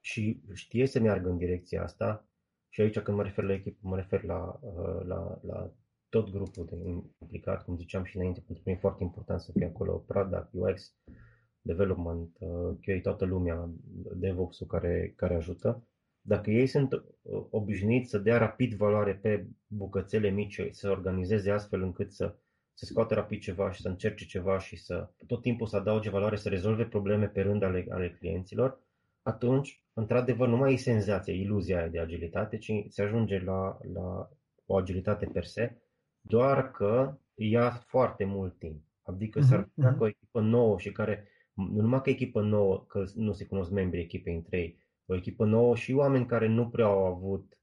și 0.00 0.42
știe 0.52 0.86
să 0.86 1.00
meargă 1.00 1.28
în 1.28 1.36
direcția 1.36 1.82
asta, 1.82 2.30
și 2.68 2.80
aici 2.80 2.98
când 2.98 3.16
mă 3.16 3.22
refer 3.22 3.44
la 3.44 3.52
echipă, 3.52 3.78
mă 3.80 3.96
refer 3.96 4.22
la, 4.22 4.58
uh, 4.60 5.00
la, 5.06 5.38
la 5.42 5.72
tot 6.08 6.30
grupul 6.30 6.64
de 6.64 6.76
implicat, 7.20 7.64
cum 7.64 7.76
ziceam 7.76 8.04
și 8.04 8.16
înainte, 8.16 8.40
pentru 8.40 8.64
că 8.64 8.70
e 8.70 8.76
foarte 8.76 9.02
important 9.02 9.40
să 9.40 9.52
fie 9.52 9.66
acolo 9.66 10.04
product, 10.06 10.48
UX, 10.52 10.94
development, 11.60 12.36
uh, 12.38 12.76
QA, 12.80 13.00
toată 13.02 13.24
lumea, 13.24 13.70
DevOps-ul 14.14 14.66
care, 14.66 15.12
care 15.16 15.34
ajută. 15.34 15.88
Dacă 16.20 16.50
ei 16.50 16.66
sunt 16.66 16.92
uh, 16.92 17.00
obișnuiți 17.50 18.10
să 18.10 18.18
dea 18.18 18.38
rapid 18.38 18.74
valoare 18.74 19.14
pe 19.14 19.46
bucățele 19.66 20.30
mici, 20.30 20.60
să 20.70 20.90
organizeze 20.90 21.50
astfel 21.50 21.82
încât 21.82 22.12
să, 22.12 22.34
să 22.74 22.84
scoată 22.84 23.14
rapid 23.14 23.40
ceva 23.40 23.72
și 23.72 23.80
să 23.80 23.88
încerce 23.88 24.24
ceva 24.24 24.58
și 24.58 24.76
să 24.76 25.10
tot 25.26 25.42
timpul 25.42 25.66
să 25.66 25.76
adauge 25.76 26.10
valoare, 26.10 26.36
să 26.36 26.48
rezolve 26.48 26.84
probleme 26.84 27.26
pe 27.26 27.40
rând 27.40 27.62
ale, 27.62 27.86
ale 27.88 28.10
clienților, 28.10 28.80
atunci, 29.22 29.82
într-adevăr, 29.92 30.48
nu 30.48 30.56
mai 30.56 30.72
e 30.72 30.76
senzația, 30.76 31.34
iluzia 31.34 31.78
aia 31.78 31.88
de 31.88 31.98
agilitate, 31.98 32.58
ci 32.58 32.72
se 32.88 33.02
ajunge 33.02 33.38
la, 33.38 33.78
la 33.92 34.30
o 34.66 34.76
agilitate 34.76 35.26
per 35.26 35.44
se, 35.44 35.76
doar 36.20 36.70
că 36.70 37.18
ia 37.34 37.70
foarte 37.70 38.24
mult 38.24 38.58
timp. 38.58 38.82
Adică 39.02 39.40
uh-huh, 39.40 39.44
s-ar 39.48 39.62
putea 39.74 39.94
uh-huh. 39.94 39.96
că 39.96 40.02
o 40.02 40.06
echipă 40.06 40.40
nouă 40.40 40.78
și 40.78 40.92
care, 40.92 41.28
nu 41.52 41.80
numai 41.80 42.00
că 42.02 42.10
echipă 42.10 42.40
nouă, 42.40 42.84
că 42.88 43.04
nu 43.14 43.32
se 43.32 43.46
cunosc 43.46 43.70
membrii 43.70 44.02
echipei 44.02 44.34
între 44.34 44.58
ei, 44.58 44.78
o 45.10 45.14
echipă 45.16 45.44
nouă 45.44 45.76
și 45.76 45.92
oameni 45.92 46.26
care 46.26 46.46
nu 46.46 46.68
prea 46.68 46.84
au 46.84 47.04
avut 47.04 47.58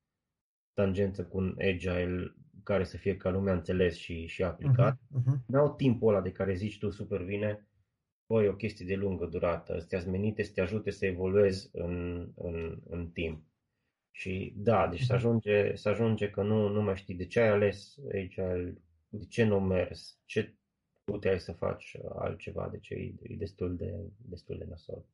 tangență 0.74 1.26
cu 1.26 1.38
un 1.38 1.56
agile 1.58 2.36
care 2.64 2.84
să 2.84 2.98
fie 2.98 3.18
ca 3.18 3.30
lumea 3.30 3.54
înțeles 3.54 3.96
și, 3.96 4.26
și 4.26 4.44
aplicat, 4.44 4.96
uh-huh, 4.96 5.22
uh-huh. 5.22 5.46
n-au 5.48 5.76
timpul 5.76 6.10
ăla 6.10 6.22
de 6.22 6.32
care 6.32 6.54
zici 6.54 6.78
tu 6.78 6.90
super 6.90 7.24
bine, 7.24 7.68
băi, 8.26 8.48
o 8.48 8.56
chestie 8.56 8.86
de 8.86 8.96
lungă 8.96 9.26
durată, 9.26 9.74
astea 9.74 10.04
menite 10.08 10.44
să 10.44 10.52
te 10.54 10.62
ajute 10.62 10.92
să 10.92 11.06
evoluezi 11.06 11.70
în, 11.72 12.26
în, 12.36 12.82
în 12.90 13.10
timp. 13.10 13.46
Și 14.12 14.54
da, 14.56 14.88
deci 14.88 15.02
să 15.02 15.14
mhm. 15.14 15.26
ajunge, 15.26 15.76
să 15.76 15.90
ajunge 15.90 16.30
că 16.30 16.44
nu, 16.44 16.68
nu 16.68 16.82
mai 16.82 16.96
știi 16.96 17.16
de 17.16 17.26
ce 17.26 17.40
ai 17.40 17.50
ales 17.50 17.98
agile, 18.14 18.74
de 19.10 19.26
ce 19.26 19.44
nu 19.44 19.60
mers, 19.60 20.20
ce 20.26 20.56
puteai 21.04 21.40
să 21.40 21.52
faci 21.52 21.98
altceva, 22.16 22.68
deci 22.72 22.90
e, 22.90 22.96
e 23.22 23.36
destul 23.38 23.76
de, 23.76 23.94
destul 24.18 24.58
de 24.58 24.66
nasol. 24.70 25.06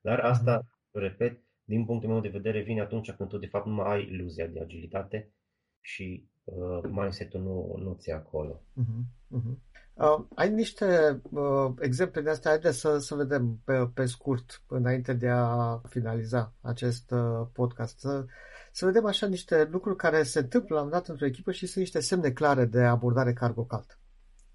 Dar 0.00 0.18
asta, 0.18 0.62
mm-hmm. 0.62 0.90
repet, 0.92 1.40
din 1.66 1.84
punctul 1.84 2.10
meu 2.10 2.20
de 2.20 2.28
vedere, 2.28 2.62
vine 2.62 2.80
atunci 2.80 3.12
când 3.12 3.28
tu 3.28 3.38
de 3.38 3.46
fapt 3.46 3.66
nu 3.66 3.72
mai 3.72 3.92
ai 3.92 4.08
iluzia 4.12 4.46
de 4.46 4.60
agilitate 4.60 5.32
și 5.80 6.28
uh, 6.44 6.90
mindset-ul 6.90 7.40
nu, 7.40 7.82
nu 7.84 7.94
ți 7.94 8.10
acolo. 8.10 8.62
Uh-huh, 8.80 9.38
uh-huh. 9.38 9.56
Uh, 9.94 10.24
ai 10.34 10.50
niște 10.50 11.20
uh, 11.30 11.72
exemple 11.80 12.20
de 12.20 12.30
astea, 12.30 12.50
haideți 12.50 12.78
să, 12.78 12.98
să 12.98 13.14
vedem 13.14 13.60
pe, 13.64 13.90
pe 13.94 14.04
scurt, 14.04 14.62
înainte 14.68 15.12
de 15.12 15.28
a 15.28 15.80
finaliza 15.88 16.54
acest 16.60 17.10
uh, 17.10 17.46
podcast, 17.52 17.98
să, 17.98 18.24
să 18.72 18.84
vedem 18.84 19.06
așa 19.06 19.26
niște 19.26 19.68
lucruri 19.70 19.96
care 19.96 20.22
se 20.22 20.38
întâmplă 20.38 20.76
la 20.76 20.82
un 20.82 20.90
dat 20.90 21.08
într-o 21.08 21.26
echipă 21.26 21.52
și 21.52 21.66
sunt 21.66 21.78
niște 21.84 22.00
semne 22.00 22.30
clare 22.30 22.64
de 22.64 22.82
abordare 22.82 23.32
cargo 23.32 23.64
calt 23.64 23.98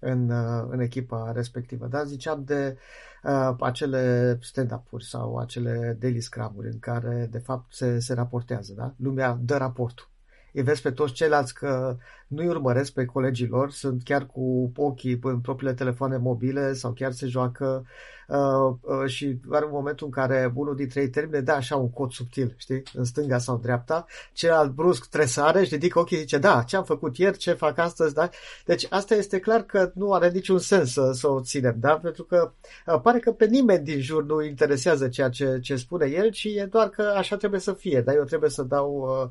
în, 0.02 0.30
uh, 0.30 0.66
în 0.68 0.80
echipa 0.80 1.32
respectivă. 1.32 1.86
Da? 1.86 2.04
Ziceam 2.04 2.44
de 2.44 2.76
uh, 3.22 3.56
acele 3.60 4.38
stand-up-uri 4.40 5.04
sau 5.04 5.36
acele 5.36 5.96
daily 6.00 6.20
scrum-uri 6.20 6.68
în 6.68 6.78
care 6.78 7.28
de 7.30 7.38
fapt 7.38 7.74
se, 7.74 7.98
se 7.98 8.14
raportează. 8.14 8.72
Da? 8.76 8.94
Lumea 8.96 9.38
dă 9.40 9.56
raportul 9.56 10.11
îi 10.52 10.62
vezi 10.62 10.82
pe 10.82 10.90
toți 10.90 11.12
ceilalți 11.12 11.54
că 11.54 11.96
nu-i 12.26 12.48
urmăresc 12.48 12.92
pe 12.92 13.04
colegii 13.04 13.46
lor, 13.46 13.70
sunt 13.70 14.02
chiar 14.04 14.26
cu 14.26 14.72
ochii 14.76 15.18
în 15.22 15.40
propriile 15.40 15.74
telefoane 15.74 16.16
mobile 16.16 16.72
sau 16.72 16.92
chiar 16.92 17.12
se 17.12 17.26
joacă 17.26 17.86
uh, 18.28 18.74
uh, 18.80 19.08
și 19.10 19.40
are 19.50 19.64
un 19.64 19.70
moment 19.72 20.00
în 20.00 20.10
care 20.10 20.52
unul 20.54 20.76
dintre 20.76 21.00
ei 21.00 21.08
termine, 21.08 21.40
da, 21.40 21.54
așa 21.54 21.76
un 21.76 21.90
cod 21.90 22.12
subtil, 22.12 22.54
știi, 22.56 22.82
în 22.94 23.04
stânga 23.04 23.38
sau 23.38 23.54
în 23.54 23.60
dreapta, 23.60 24.06
celălalt 24.32 24.70
brusc 24.70 25.08
tresare 25.08 25.64
și 25.64 25.74
ridică 25.74 25.98
ochii 25.98 26.16
și 26.16 26.22
zice, 26.22 26.38
da, 26.38 26.62
ce 26.62 26.76
am 26.76 26.84
făcut 26.84 27.16
ieri, 27.16 27.36
ce 27.36 27.52
fac 27.52 27.78
astăzi, 27.78 28.14
da? 28.14 28.28
Deci 28.64 28.86
asta 28.90 29.14
este 29.14 29.38
clar 29.38 29.62
că 29.62 29.90
nu 29.94 30.12
are 30.12 30.30
niciun 30.30 30.58
sens 30.58 30.92
să, 30.92 31.10
să 31.12 31.28
o 31.28 31.40
ținem, 31.40 31.76
da? 31.80 31.98
Pentru 31.98 32.22
că 32.22 32.52
uh, 32.86 33.00
pare 33.00 33.18
că 33.18 33.32
pe 33.32 33.46
nimeni 33.46 33.84
din 33.84 34.00
jur 34.00 34.24
nu 34.24 34.42
interesează 34.42 35.08
ceea 35.08 35.28
ce, 35.28 35.58
ce 35.62 35.76
spune 35.76 36.06
el, 36.06 36.30
ci 36.30 36.44
e 36.44 36.68
doar 36.70 36.88
că 36.88 37.02
așa 37.16 37.36
trebuie 37.36 37.60
să 37.60 37.72
fie, 37.72 38.00
dar 38.00 38.14
eu 38.14 38.24
trebuie 38.24 38.50
să 38.50 38.62
dau, 38.62 38.90
uh, 38.92 39.22
uh, 39.22 39.30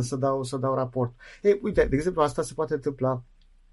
să 0.00 0.16
dau, 0.18 0.42
să 0.42 0.56
dau 0.56 0.74
raport. 0.74 1.12
Ei, 1.42 1.60
uite, 1.62 1.84
de 1.84 1.96
exemplu, 1.96 2.22
asta 2.22 2.42
se 2.42 2.54
poate 2.54 2.74
întâmpla 2.74 3.22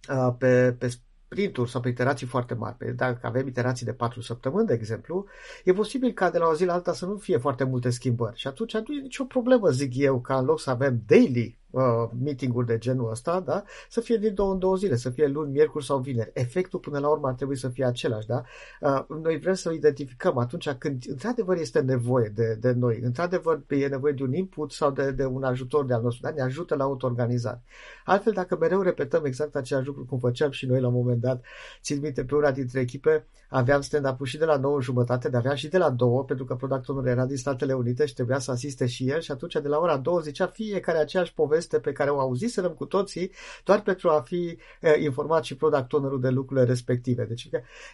uh, 0.10 0.34
pe, 0.38 0.76
pe 0.78 0.88
sprinturi 1.30 1.70
sau 1.70 1.82
pe 1.82 1.90
iterații 1.90 2.28
foarte 2.28 2.54
mari. 2.54 2.96
Dacă 2.96 3.28
avem 3.28 3.48
iterații 3.48 3.86
de 3.86 3.94
4 3.94 4.22
săptămâni, 4.22 4.68
de 4.68 4.74
exemplu, 4.74 5.26
e 5.64 5.74
posibil 5.74 6.12
ca 6.12 6.30
de 6.30 6.38
la 6.38 6.48
o 6.48 6.56
zi 6.56 6.66
la 6.66 6.74
alta 6.74 6.94
să 6.94 7.06
nu 7.06 7.18
fie 7.18 7.38
foarte 7.38 7.64
multe 7.64 7.90
schimbări. 7.90 8.38
Și 8.38 8.48
atunci 8.48 8.74
nu 8.74 8.94
e 8.94 9.02
nicio 9.02 9.24
problemă, 9.24 9.70
zic 9.70 9.96
eu, 9.96 10.22
ca 10.22 10.38
în 10.38 10.46
loc 10.46 10.60
să 10.60 10.70
avem 10.70 11.02
daily 11.08 11.58
uh, 11.78 12.10
meeting-uri 12.24 12.66
de 12.66 12.78
genul 12.78 13.12
ăsta, 13.12 13.40
da? 13.40 13.64
să 13.90 14.02
fie 14.02 14.18
din 14.18 14.34
două 14.34 14.54
în 14.54 14.60
două 14.60 14.76
zile, 14.76 14.96
să 14.96 15.10
fie 15.10 15.28
luni, 15.28 15.52
miercuri 15.52 15.86
sau 15.86 16.00
vineri. 16.00 16.32
Efectul 16.34 16.80
până 16.80 17.00
la 17.00 17.08
urmă 17.08 17.28
ar 17.28 17.34
trebui 17.34 17.58
să 17.58 17.70
fie 17.70 17.86
același. 17.86 18.28
Da? 18.28 18.44
Uh, 18.82 19.06
noi 19.22 19.38
vrem 19.38 19.54
să 19.54 19.72
identificăm 19.72 20.38
atunci 20.38 20.70
când 20.70 21.04
într-adevăr 21.10 21.58
este 21.58 21.80
nevoie 21.80 22.32
de, 22.36 22.58
de 22.60 22.72
noi, 22.72 23.00
într-adevăr 23.04 23.62
e 23.68 23.88
nevoie 23.88 24.14
de 24.14 24.24
un 24.24 24.34
input 24.34 24.72
sau 24.72 24.92
de, 24.92 25.12
de 25.12 25.26
un 25.26 25.44
ajutor 25.44 25.86
de 25.86 25.94
al 25.94 26.02
nostru, 26.02 26.22
da? 26.22 26.34
ne 26.36 26.42
ajută 26.42 26.76
la 26.76 26.84
autoorganizare. 26.84 27.62
Altfel, 28.06 28.34
dacă 28.34 28.58
mereu 28.60 28.82
repetăm 28.82 29.26
exact 29.26 29.56
același 29.56 29.86
lucru 29.86 30.06
cum 30.06 30.20
făceam 30.20 30.52
și 30.52 30.66
noi 30.66 30.82
la 30.82 30.88
un 30.88 30.94
moment 30.94 31.22
dat, 31.22 31.44
țin 31.82 32.00
minte 32.02 32.24
pe 32.24 32.36
una 32.36 32.52
dintre 32.52 32.80
echipe, 32.80 33.28
aveam 33.50 33.82
stand-up 33.82 34.26
și 34.26 34.38
de 34.38 34.46
la 34.46 34.58
9 34.58 34.82
jumătate, 34.82 35.30
dar 35.30 35.40
aveam 35.40 35.56
și 35.56 35.68
de 35.68 35.78
la 35.78 35.90
2, 35.90 36.24
pentru 36.28 36.46
că 36.46 36.56
product 36.56 37.06
era 37.06 37.26
din 37.26 37.38
Statele 37.38 37.74
Unite 37.74 38.06
și 38.06 38.14
trebuia 38.14 38.40
să 38.40 38.52
asiste 38.52 38.86
și 38.86 39.10
el 39.10 39.20
și 39.20 39.32
atunci 39.32 39.54
de 39.54 39.68
la 39.68 39.78
ora 39.78 39.98
2 39.98 40.20
zicea 40.22 40.48
fiecare 40.48 40.98
aceeași 40.98 41.34
poveste 41.34 41.67
pe 41.68 41.92
care 41.92 42.10
o 42.10 42.20
auziserăm 42.20 42.72
cu 42.72 42.86
toții, 42.86 43.32
doar 43.64 43.82
pentru 43.82 44.10
a 44.10 44.22
fi 44.22 44.58
eh, 44.82 45.02
informat 45.04 45.44
și 45.44 45.56
product 45.56 45.94
owner 45.94 46.12
de 46.20 46.30
lucrurile 46.30 46.66
respective. 46.66 47.26
Deci 47.26 47.50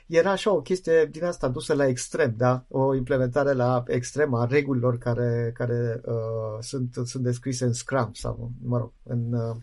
era 0.07 0.31
așa 0.31 0.53
o 0.53 0.61
chestie 0.61 1.05
din 1.11 1.23
asta 1.23 1.47
dusă 1.47 1.73
la 1.73 1.87
extrem, 1.87 2.33
da? 2.37 2.65
O 2.69 2.95
implementare 2.95 3.53
la 3.53 3.83
extrem 3.87 4.33
a 4.33 4.45
regulilor 4.45 4.97
care, 4.97 5.51
care 5.53 6.01
uh, 6.05 6.57
sunt, 6.59 6.99
sunt 7.03 7.23
descrise 7.23 7.65
în 7.65 7.73
Scrum 7.73 8.09
sau, 8.13 8.51
mă 8.63 8.77
rog, 8.77 8.91
în, 9.03 9.33
uh, 9.33 9.55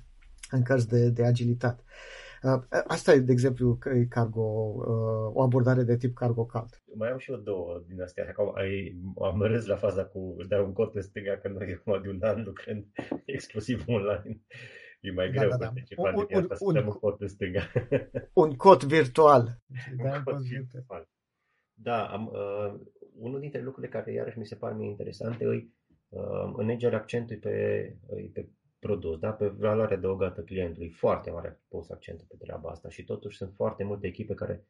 în 0.51 0.63
cărți 0.63 0.89
de, 0.89 1.09
de 1.09 1.25
agilitate. 1.25 1.83
Uh, 1.85 2.20
asta 2.87 3.13
e, 3.13 3.19
de 3.19 3.33
exemplu, 3.33 3.79
cargo, 4.09 4.41
uh, 4.41 5.31
o 5.35 5.43
abordare 5.43 5.83
de 5.83 5.97
tip 5.97 6.15
cargo 6.15 6.45
cald. 6.47 6.83
Mai 6.95 7.11
am 7.11 7.19
și 7.19 7.31
eu 7.31 7.37
două 7.37 7.83
din 7.87 8.03
astea. 8.03 8.27
Acum 8.29 8.53
ai, 8.55 9.01
am 9.23 9.43
râs 9.43 9.67
la 9.67 9.77
faza 9.77 10.05
cu 10.05 10.37
dar 10.49 10.61
un 10.63 10.73
cod 10.73 10.91
pe 10.91 11.01
stânga, 11.01 11.37
că 11.37 11.49
noi 11.49 11.73
acum 11.73 12.03
de 12.03 12.09
un 12.09 12.19
an 12.21 12.43
lucrând 12.45 12.87
exclusiv 13.37 13.85
online. 13.87 14.41
E 15.01 15.13
mai 15.13 15.31
greu 15.31 15.49
da, 15.49 15.57
da, 15.57 15.73
da. 15.97 16.03
un, 16.03 16.15
un, 16.15 16.27
un, 16.31 16.49
un, 16.59 16.77
un 16.77 16.93
cod 16.93 17.17
pe 17.17 17.27
stânga. 17.27 17.63
Un 18.33 18.57
cod 18.57 18.83
virtual. 18.85 19.59
un 19.99 20.23
cod 20.25 20.41
virtual. 20.41 21.09
Da, 21.75 22.07
am, 22.07 22.27
uh, 22.27 22.81
unul 23.15 23.41
dintre 23.41 23.63
lucrurile 23.63 23.93
care 23.93 24.13
iarăși 24.13 24.39
mi 24.39 24.47
se 24.47 24.55
par 24.55 24.73
mie 24.73 24.89
interesante 24.89 25.45
e 25.45 25.69
uh, 26.09 26.53
în 26.57 26.71
Agile 26.71 26.97
accentul 26.97 27.37
pe, 27.37 27.97
pe 28.33 28.49
produs, 28.81 29.19
da? 29.19 29.33
pe 29.33 29.47
valoarea 29.49 29.97
adăugată 29.97 30.43
clientului. 30.43 30.91
Foarte 30.91 31.31
mare 31.31 31.61
pus 31.69 31.91
accentul 31.91 32.27
pe 32.29 32.37
treaba 32.39 32.71
asta 32.71 32.89
și 32.89 33.05
totuși 33.05 33.37
sunt 33.37 33.53
foarte 33.55 33.85
multe 33.85 34.07
echipe 34.07 34.35
care 34.35 34.67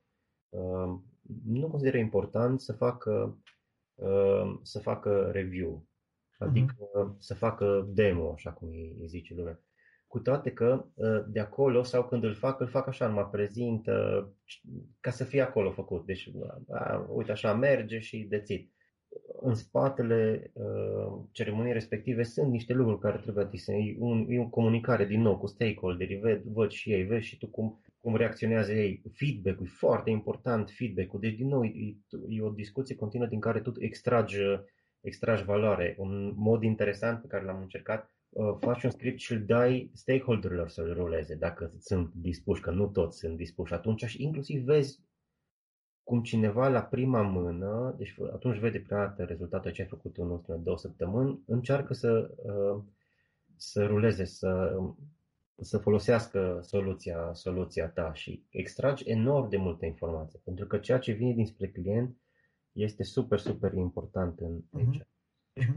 uh, 0.49 0.99
nu 1.45 1.69
consideră 1.69 1.97
important 1.97 2.61
să 2.61 2.73
facă, 2.73 3.39
uh, 3.95 4.59
să 4.63 4.79
facă 4.79 5.31
review, 5.33 5.87
adică 6.39 6.75
uh-huh. 6.75 7.19
să 7.19 7.35
facă 7.35 7.89
demo, 7.89 8.33
așa 8.33 8.53
cum 8.53 8.69
îi 8.69 9.03
zice 9.07 9.35
lumea. 9.35 9.61
Cu 10.07 10.19
toate 10.19 10.53
că 10.53 10.85
uh, 10.95 11.25
de 11.29 11.41
acolo 11.41 11.83
sau 11.83 12.05
când 12.05 12.25
îl 12.25 12.35
fac, 12.35 12.61
îl 12.61 12.69
fac 12.69 12.87
așa, 12.87 13.09
mă 13.09 13.29
prezintă 13.29 14.29
ca 15.01 15.11
să 15.11 15.25
fie 15.25 15.41
acolo 15.41 15.71
făcut. 15.71 16.07
Deci, 16.07 16.27
uh, 16.27 17.07
uite 17.09 17.31
așa, 17.31 17.55
merge 17.55 17.99
și 17.99 18.27
dețit 18.29 18.73
în 19.41 19.55
spatele 19.55 20.51
uh, 20.53 21.23
ceremoniei 21.31 21.73
respective 21.73 22.23
sunt 22.23 22.51
niște 22.51 22.73
lucruri 22.73 23.01
care 23.01 23.19
trebuie 23.19 23.45
adise. 23.45 23.73
E, 23.73 23.97
un, 23.99 24.27
e 24.29 24.41
o 24.41 24.49
comunicare 24.49 25.05
din 25.05 25.21
nou 25.21 25.39
cu 25.39 25.47
stakeholderii, 25.47 26.17
ved, 26.17 26.43
văd 26.43 26.71
și 26.71 26.93
ei, 26.93 27.03
vezi 27.03 27.27
și 27.27 27.39
tu 27.39 27.47
cum, 27.47 27.81
cum 27.99 28.17
reacționează 28.17 28.73
ei. 28.73 29.03
Feedback-ul 29.13 29.67
e 29.67 29.69
foarte 29.69 30.11
important, 30.11 30.71
feedback-ul. 30.71 31.21
Deci, 31.21 31.37
din 31.37 31.49
nou, 31.49 31.65
e, 31.65 31.97
e 32.29 32.43
o 32.43 32.51
discuție 32.51 32.95
continuă 32.95 33.27
din 33.27 33.41
care 33.41 33.61
tu 33.61 33.73
extragi, 33.79 34.39
extragi 35.01 35.45
valoare. 35.45 35.95
Un 35.99 36.33
mod 36.37 36.63
interesant 36.63 37.21
pe 37.21 37.27
care 37.27 37.45
l-am 37.45 37.61
încercat, 37.61 38.13
uh, 38.29 38.57
faci 38.61 38.83
un 38.83 38.91
script 38.91 39.19
și 39.19 39.33
îl 39.33 39.45
dai 39.45 39.91
stakeholderilor 39.95 40.69
să-l 40.69 40.95
ruleze, 40.95 41.35
dacă 41.35 41.73
sunt 41.79 42.13
dispuși, 42.15 42.61
că 42.61 42.71
nu 42.71 42.87
toți 42.87 43.19
sunt 43.19 43.37
dispuși. 43.37 43.73
Atunci 43.73 44.05
și 44.05 44.23
inclusiv 44.23 44.65
vezi 44.65 45.01
cum 46.05 46.23
cineva 46.23 46.69
la 46.69 46.83
prima 46.83 47.23
mână, 47.23 47.95
deci 47.99 48.15
atunci 48.33 48.59
vede 48.59 48.81
prima 48.81 49.01
dată 49.01 49.25
rezultatul 49.25 49.71
ce 49.71 49.83
ai 49.83 49.89
făcut 49.89 50.17
în 50.17 50.31
ultimele 50.31 50.63
două 50.63 50.79
săptămâni, 50.79 51.43
încearcă 51.47 51.95
să, 51.95 52.35
uh, 52.43 52.83
să 53.57 53.87
ruleze, 53.87 54.25
să, 54.25 54.79
să 55.61 55.79
folosească 55.79 56.61
soluția, 56.63 57.33
soluția 57.33 57.89
ta 57.89 58.13
și 58.13 58.45
extragi 58.51 59.09
enorm 59.09 59.49
de 59.49 59.57
multe 59.57 59.87
informații, 59.87 60.41
pentru 60.45 60.67
că 60.67 60.79
ceea 60.79 60.99
ce 60.99 61.13
vine 61.13 61.33
dinspre 61.33 61.69
client 61.69 62.17
este 62.73 63.03
super, 63.03 63.39
super 63.39 63.73
important 63.73 64.41
în 64.41 64.61
aici. 64.73 65.03
Uh-huh. 65.03 65.77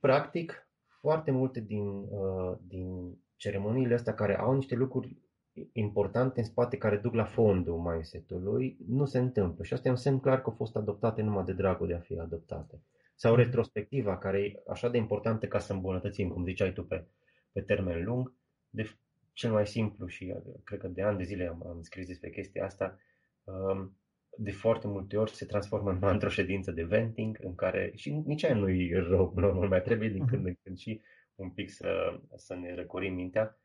Practic, 0.00 0.68
foarte 0.86 1.30
multe 1.30 1.60
din, 1.60 1.86
uh, 1.88 2.56
din 2.66 3.18
ceremoniile 3.36 3.94
astea 3.94 4.14
care 4.14 4.38
au 4.38 4.54
niște 4.54 4.74
lucruri 4.74 5.23
importante 5.72 6.40
în 6.40 6.46
spate 6.46 6.76
care 6.76 6.96
duc 6.96 7.14
la 7.14 7.24
fondul 7.24 7.78
mindset-ului 7.78 8.76
nu 8.88 9.04
se 9.04 9.18
întâmplă. 9.18 9.64
Și 9.64 9.72
asta 9.72 9.88
e 9.88 9.90
un 9.90 9.96
semn 9.96 10.20
clar 10.20 10.42
că 10.42 10.50
au 10.50 10.56
fost 10.56 10.76
adoptate 10.76 11.22
numai 11.22 11.44
de 11.44 11.52
dragul 11.52 11.86
de 11.86 11.94
a 11.94 11.98
fi 11.98 12.18
adoptate. 12.18 12.82
Sau 13.14 13.34
retrospectiva, 13.34 14.18
care 14.18 14.40
e 14.40 14.62
așa 14.68 14.88
de 14.88 14.96
importantă 14.96 15.46
ca 15.46 15.58
să 15.58 15.72
îmbunătățim, 15.72 16.28
cum 16.28 16.44
ziceai 16.44 16.72
tu, 16.72 16.84
pe, 16.84 17.06
pe 17.52 17.60
termen 17.60 18.04
lung. 18.04 18.34
De 18.68 18.90
cel 19.32 19.50
mai 19.50 19.66
simplu 19.66 20.06
și 20.06 20.34
cred 20.64 20.80
că 20.80 20.88
de 20.88 21.02
ani 21.02 21.18
de 21.18 21.24
zile 21.24 21.46
am, 21.46 21.66
am 21.66 21.82
scris 21.82 22.06
despre 22.06 22.30
chestia 22.30 22.64
asta, 22.64 22.98
um, 23.44 23.98
de 24.36 24.50
foarte 24.50 24.86
multe 24.86 25.16
ori 25.16 25.30
se 25.30 25.46
transformă 25.46 25.90
în 25.90 25.98
într-o 26.00 26.28
ședință 26.38 26.70
de 26.70 26.82
venting 26.82 27.38
în 27.40 27.54
care 27.54 27.92
și 27.94 28.10
nici 28.10 28.44
aia 28.44 28.54
nu 28.54 28.68
e 28.68 28.98
rău, 28.98 29.32
normal, 29.36 29.68
mai 29.68 29.82
trebuie 29.82 30.08
din 30.08 30.26
când 30.26 30.46
în 30.46 30.54
când 30.62 30.76
și 30.76 31.00
un 31.34 31.50
pic 31.50 31.70
să, 31.70 32.20
să 32.34 32.54
ne 32.54 32.74
răcorim 32.74 33.14
mintea 33.14 33.58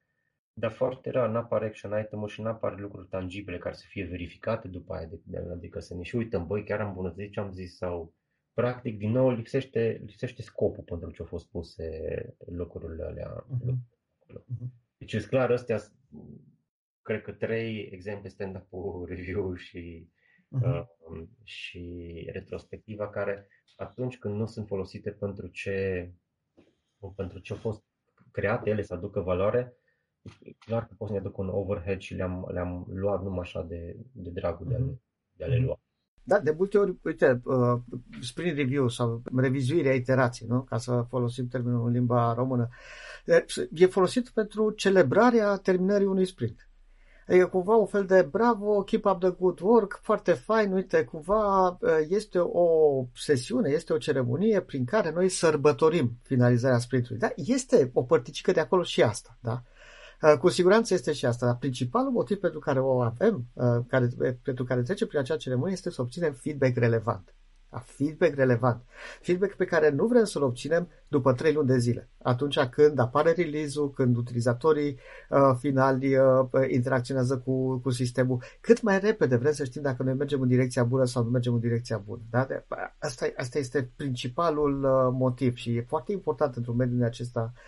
dar 0.60 0.72
foarte 0.72 1.10
rar 1.10 1.30
n-apare 1.30 1.65
action 1.65 2.00
item 2.00 2.26
și 2.26 2.41
n-apare 2.41 2.82
lucruri 2.82 3.08
tangibile 3.08 3.58
care 3.58 3.76
să 3.76 3.86
fie 3.88 4.06
verificate 4.06 4.67
după 4.67 4.93
aia, 4.93 5.10
adică 5.52 5.80
să 5.80 5.95
ne 5.95 6.04
și 6.04 6.15
uităm, 6.15 6.48
băi, 6.48 6.63
chiar 6.63 6.80
am 6.82 6.88
îmbunătățit 6.88 7.32
ce 7.32 7.39
am 7.39 7.52
zis 7.52 7.76
sau 7.76 8.13
practic, 8.54 8.98
din 8.98 9.12
nou, 9.12 9.32
lipsește, 9.32 10.02
lipsește 10.06 10.41
scopul 10.41 10.84
pentru 10.84 11.12
ce 11.12 11.22
au 11.22 11.28
fost 11.28 11.50
puse 11.50 11.89
lucrurile 12.45 13.04
alea. 13.04 13.45
Uh-huh. 13.45 13.76
Deci, 14.98 15.13
e 15.13 15.19
clar, 15.19 15.52
astea, 15.52 15.80
cred 17.02 17.22
că 17.22 17.32
trei 17.32 17.89
exemple 17.91 18.30
stand-up 18.30 18.67
review 19.08 19.54
și, 19.56 20.10
uh-huh. 20.58 20.84
uh, 21.10 21.28
și 21.43 22.28
retrospectiva 22.32 23.10
care 23.10 23.48
atunci 23.76 24.17
când 24.17 24.36
nu 24.36 24.45
sunt 24.45 24.67
folosite 24.67 25.12
pentru 25.12 25.48
ce, 25.48 26.12
pentru 27.15 27.39
ce 27.39 27.54
au 27.54 27.60
fost 27.60 27.84
create 28.32 28.69
ele 28.69 28.82
să 28.82 28.93
aducă 28.93 29.19
valoare, 29.19 29.78
clar 30.60 30.86
că 30.86 30.93
pot 30.97 31.08
să 31.08 31.13
ne 31.13 31.19
aduc 31.19 31.38
un 31.38 31.49
overhead 31.49 31.99
și 31.99 32.13
le-am, 32.13 32.49
le-am 32.51 32.86
luat 32.93 33.23
numai 33.23 33.39
așa 33.41 33.65
de, 33.69 33.95
de 34.12 34.29
dragul 34.29 34.67
de 34.67 34.75
a, 34.75 34.77
le, 34.77 35.01
de 35.38 35.43
a 35.43 35.47
le 35.47 35.58
lua. 35.58 35.79
Da, 36.23 36.39
de 36.39 36.53
multe 36.58 36.77
ori, 36.77 36.97
uite, 37.03 37.41
uh, 37.43 37.79
sprint 38.21 38.58
review 38.58 38.88
sau 38.88 39.21
revizuirea 39.36 39.93
iterației, 39.93 40.49
nu? 40.49 40.62
ca 40.62 40.77
să 40.77 41.05
folosim 41.10 41.47
termenul 41.47 41.86
în 41.86 41.91
limba 41.91 42.34
română, 42.34 42.69
e 43.73 43.86
folosit 43.86 44.29
pentru 44.29 44.71
celebrarea 44.71 45.55
terminării 45.55 46.08
unui 46.08 46.25
sprint. 46.25 46.69
E 47.27 47.43
cumva 47.43 47.75
un 47.75 47.86
fel 47.86 48.05
de 48.05 48.21
bravo, 48.21 48.84
keep 48.84 49.05
up 49.05 49.19
the 49.19 49.29
good 49.29 49.60
work, 49.60 49.99
foarte 50.01 50.34
fain, 50.34 50.71
uite, 50.71 51.03
cumva 51.03 51.77
este 52.08 52.39
o 52.39 52.67
sesiune, 53.13 53.69
este 53.69 53.93
o 53.93 53.97
ceremonie 53.97 54.62
prin 54.62 54.86
care 54.86 55.12
noi 55.12 55.29
sărbătorim 55.29 56.17
finalizarea 56.23 56.77
sprintului. 56.77 57.19
Da? 57.19 57.32
Este 57.36 57.91
o 57.93 58.03
părticică 58.03 58.51
de 58.51 58.60
acolo 58.60 58.84
și 58.84 59.03
asta, 59.03 59.38
da? 59.41 59.51
Uh, 59.51 59.79
cu 60.39 60.49
siguranță 60.49 60.93
este 60.93 61.12
și 61.12 61.25
asta. 61.25 61.55
Principalul 61.60 62.12
motiv 62.12 62.38
pentru 62.38 62.60
care 62.60 62.79
o 62.79 63.01
avem, 63.01 63.45
uh, 63.53 63.79
care, 63.88 64.10
pentru 64.43 64.63
care 64.63 64.82
trece 64.82 65.05
prin 65.05 65.19
acea 65.19 65.38
ceremonie, 65.38 65.73
este 65.73 65.89
să 65.89 66.01
obținem 66.01 66.34
feedback 66.34 66.77
relevant. 66.77 67.34
feedback 67.84 68.36
relevant. 68.36 68.82
Feedback 69.21 69.53
pe 69.53 69.65
care 69.65 69.89
nu 69.89 70.05
vrem 70.05 70.23
să-l 70.23 70.43
obținem 70.43 70.88
după 71.08 71.34
trei 71.34 71.53
luni 71.53 71.67
de 71.67 71.77
zile. 71.77 72.10
Atunci 72.21 72.60
când 72.60 72.99
apare 72.99 73.32
release-ul, 73.32 73.91
când 73.91 74.17
utilizatorii 74.17 74.99
uh, 75.29 75.39
finali 75.60 76.17
uh, 76.17 76.45
interacționează 76.67 77.38
cu, 77.38 77.77
cu 77.77 77.89
sistemul, 77.89 78.43
cât 78.62 78.82
mai 78.82 78.99
repede 78.99 79.36
vrem 79.36 79.51
să 79.51 79.63
știm 79.63 79.82
dacă 79.82 80.03
noi 80.03 80.13
mergem 80.13 80.41
în 80.41 80.47
direcția 80.47 80.84
bună 80.84 81.05
sau 81.05 81.23
nu 81.23 81.29
mergem 81.29 81.53
în 81.53 81.60
direcția 81.60 81.97
bună. 81.97 82.21
Da? 82.29 82.43
De, 82.43 82.65
asta, 82.99 83.27
asta 83.38 83.58
este 83.58 83.91
principalul 83.95 84.84
uh, 84.84 85.13
motiv 85.19 85.55
și 85.55 85.75
e 85.75 85.86
foarte 85.88 86.12
important 86.12 86.55
într-un 86.55 86.75
mediu 86.75 87.05
acesta 87.05 87.53
uh, 87.53 87.60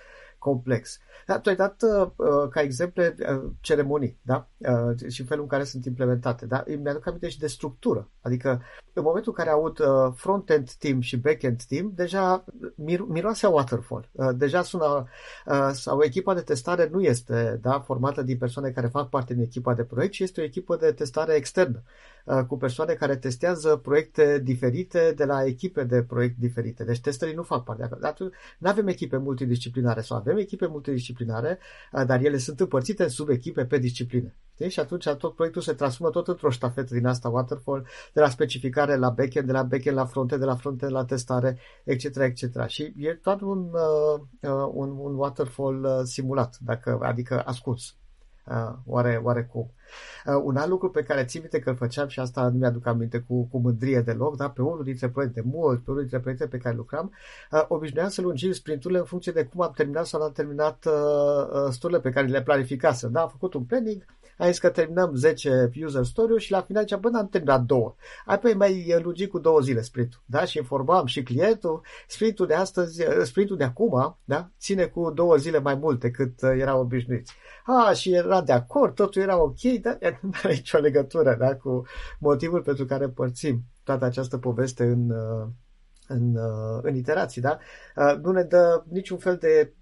complex. 0.41 0.99
Da, 1.27 1.39
tu 1.39 1.49
ai 1.49 1.55
dat 1.55 1.81
uh, 1.81 2.07
uh, 2.15 2.49
ca 2.49 2.61
exemple 2.61 3.15
uh, 3.19 3.51
ceremonii 3.59 4.17
da? 4.21 4.47
uh, 4.57 5.09
și 5.11 5.23
felul 5.23 5.43
în 5.43 5.49
care 5.49 5.63
sunt 5.63 5.85
implementate. 5.85 6.45
Da? 6.45 6.63
Îmi 6.65 6.89
aduc 6.89 7.07
aminte 7.07 7.29
și 7.29 7.39
de 7.39 7.47
structură. 7.47 8.09
Adică 8.21 8.61
în 8.93 9.03
momentul 9.03 9.33
în 9.37 9.43
care 9.43 9.55
aud 9.55 9.79
uh, 9.79 10.13
front-end 10.15 10.71
team 10.71 10.99
și 10.99 11.17
back-end 11.17 11.63
team, 11.63 11.91
deja 11.95 12.45
mir- 12.73 13.07
miroase 13.07 13.47
waterfall. 13.47 14.09
Uh, 14.11 14.29
deja 14.35 14.61
sună, 14.61 15.07
uh, 15.45 15.69
sau 15.73 16.03
echipa 16.03 16.33
de 16.33 16.41
testare 16.41 16.89
nu 16.91 17.01
este 17.01 17.59
da, 17.61 17.79
formată 17.79 18.21
din 18.21 18.37
persoane 18.37 18.69
care 18.69 18.87
fac 18.87 19.09
parte 19.09 19.33
din 19.33 19.43
echipa 19.43 19.73
de 19.73 19.83
proiect, 19.83 20.13
ci 20.13 20.19
este 20.19 20.41
o 20.41 20.43
echipă 20.43 20.75
de 20.75 20.91
testare 20.91 21.33
externă. 21.33 21.83
Uh, 22.25 22.43
cu 22.47 22.57
persoane 22.57 22.93
care 22.93 23.15
testează 23.15 23.75
proiecte 23.75 24.39
diferite 24.43 25.13
de 25.15 25.25
la 25.25 25.45
echipe 25.45 25.83
de 25.83 26.03
proiect 26.03 26.37
diferite. 26.37 26.83
Deci 26.83 27.01
testării 27.01 27.35
nu 27.35 27.43
fac 27.43 27.63
parte. 27.63 27.89
Nu 28.57 28.69
avem 28.69 28.87
echipe 28.87 29.17
multidisciplinare 29.17 30.01
sau 30.01 30.17
avem 30.17 30.37
echipe 30.37 30.67
multidisciplinare, 30.67 31.59
uh, 31.91 32.05
dar 32.05 32.23
ele 32.23 32.37
sunt 32.37 32.59
împărțite 32.59 33.03
în 33.03 33.09
subechipe 33.09 33.65
pe 33.65 33.77
discipline. 33.77 34.35
Știi? 34.53 34.69
Și 34.69 34.79
atunci 34.79 35.09
tot 35.09 35.35
proiectul 35.35 35.61
se 35.61 35.73
transformă 35.73 36.11
tot 36.11 36.27
într-o 36.27 36.49
ștafetă 36.49 36.93
din 36.93 37.05
asta 37.05 37.29
waterfall, 37.29 37.87
de 38.13 38.19
la 38.19 38.29
specificare 38.29 38.95
la 38.95 39.09
backend, 39.09 39.45
de 39.45 39.51
la 39.51 39.63
backend 39.63 39.95
la 39.95 40.05
frontend, 40.05 40.39
de 40.39 40.47
la 40.47 40.55
frontend 40.55 40.91
la 40.91 41.05
testare, 41.05 41.57
etc. 41.83 42.15
etc. 42.15 42.67
Și 42.67 42.93
e 42.97 43.13
tot 43.13 43.41
un, 43.41 43.69
uh, 43.73 44.49
un, 44.73 44.89
un 44.89 45.15
waterfall 45.15 45.83
uh, 45.83 45.99
simulat, 46.03 46.57
dacă, 46.59 46.99
adică 47.01 47.43
ascuns. 47.45 47.95
Uh, 48.45 48.73
oare, 48.85 49.19
oare 49.23 49.43
cum? 49.43 49.71
Uh, 50.25 50.41
un 50.43 50.57
alt 50.57 50.69
lucru 50.69 50.89
pe 50.89 51.03
care 51.03 51.23
țin 51.25 51.39
minte 51.41 51.59
că 51.59 51.69
îl 51.69 51.75
făceam 51.75 52.07
și 52.07 52.19
asta 52.19 52.49
nu 52.49 52.57
mi-aduc 52.57 52.87
aminte 52.87 53.19
cu, 53.27 53.47
cu 53.51 53.57
mândrie 53.57 54.01
deloc, 54.01 54.37
da? 54.37 54.49
pe 54.49 54.61
unul 54.61 54.83
dintre 54.83 55.09
proiecte 55.09 55.41
mult, 55.45 55.83
pe 55.83 55.89
unul 55.89 56.01
dintre 56.01 56.19
proiecte 56.19 56.47
pe 56.47 56.57
care 56.57 56.75
lucram, 56.75 57.11
uh, 57.51 57.65
obișnuiam 57.67 58.09
să 58.09 58.21
lungim 58.21 58.51
sprinturile 58.51 58.99
în 58.99 59.05
funcție 59.05 59.31
de 59.31 59.43
cum 59.43 59.61
am 59.61 59.71
terminat 59.75 60.05
sau 60.05 60.21
am 60.21 60.31
terminat 60.31 60.85
uh, 60.85 60.93
uh, 60.93 61.71
sturile 61.71 61.99
pe 61.99 62.09
care 62.09 62.27
le 62.27 62.41
planificasem. 62.41 63.11
Da? 63.11 63.21
Am 63.21 63.29
făcut 63.29 63.53
un 63.53 63.63
planning, 63.63 64.05
am 64.37 64.47
zis 64.47 64.59
că 64.59 64.69
terminăm 64.69 65.15
10 65.15 65.71
user 65.83 66.03
story 66.03 66.41
și 66.41 66.51
la 66.51 66.61
final 66.61 66.81
zicea, 66.83 66.97
bă, 66.97 67.09
am 67.13 67.27
terminat 67.27 67.61
două. 67.61 67.95
Apoi 68.25 68.53
mai 68.53 68.99
lungi 69.01 69.27
cu 69.27 69.39
două 69.39 69.59
zile 69.59 69.81
sprintul. 69.81 70.21
Da? 70.25 70.45
Și 70.45 70.57
informam 70.57 71.05
și 71.05 71.23
clientul, 71.23 71.81
sprintul 72.07 72.47
de 72.47 72.53
astăzi, 72.53 73.01
uh, 73.01 73.23
sprintul 73.23 73.57
de 73.57 73.63
acum, 73.63 74.17
da? 74.23 74.49
ține 74.59 74.85
cu 74.85 75.11
două 75.11 75.35
zile 75.35 75.59
mai 75.59 75.75
mult 75.75 75.99
decât 75.99 76.43
erau 76.43 76.79
obișnuiți. 76.79 77.33
A, 77.65 77.93
și 77.93 78.13
era 78.13 78.41
de 78.41 78.51
acord, 78.51 78.95
totul 78.95 79.21
era 79.21 79.41
ok, 79.41 79.61
dar 79.81 79.97
nu 80.21 80.29
are 80.43 80.53
nicio 80.53 80.77
legătură 80.77 81.35
da, 81.35 81.55
cu 81.55 81.85
motivul 82.19 82.61
pentru 82.61 82.85
care 82.85 83.07
părțim 83.07 83.63
toată 83.83 84.05
această 84.05 84.37
poveste 84.37 84.83
în, 84.83 85.09
uh, 85.09 85.47
în, 86.07 86.35
uh, 86.35 86.79
în 86.81 86.95
iterații. 86.95 87.41
Da? 87.41 87.59
Uh, 87.95 88.15
nu 88.21 88.31
ne 88.31 88.43
dă 88.43 88.83
niciun 88.89 89.17
fel 89.17 89.37
de. 89.37 89.73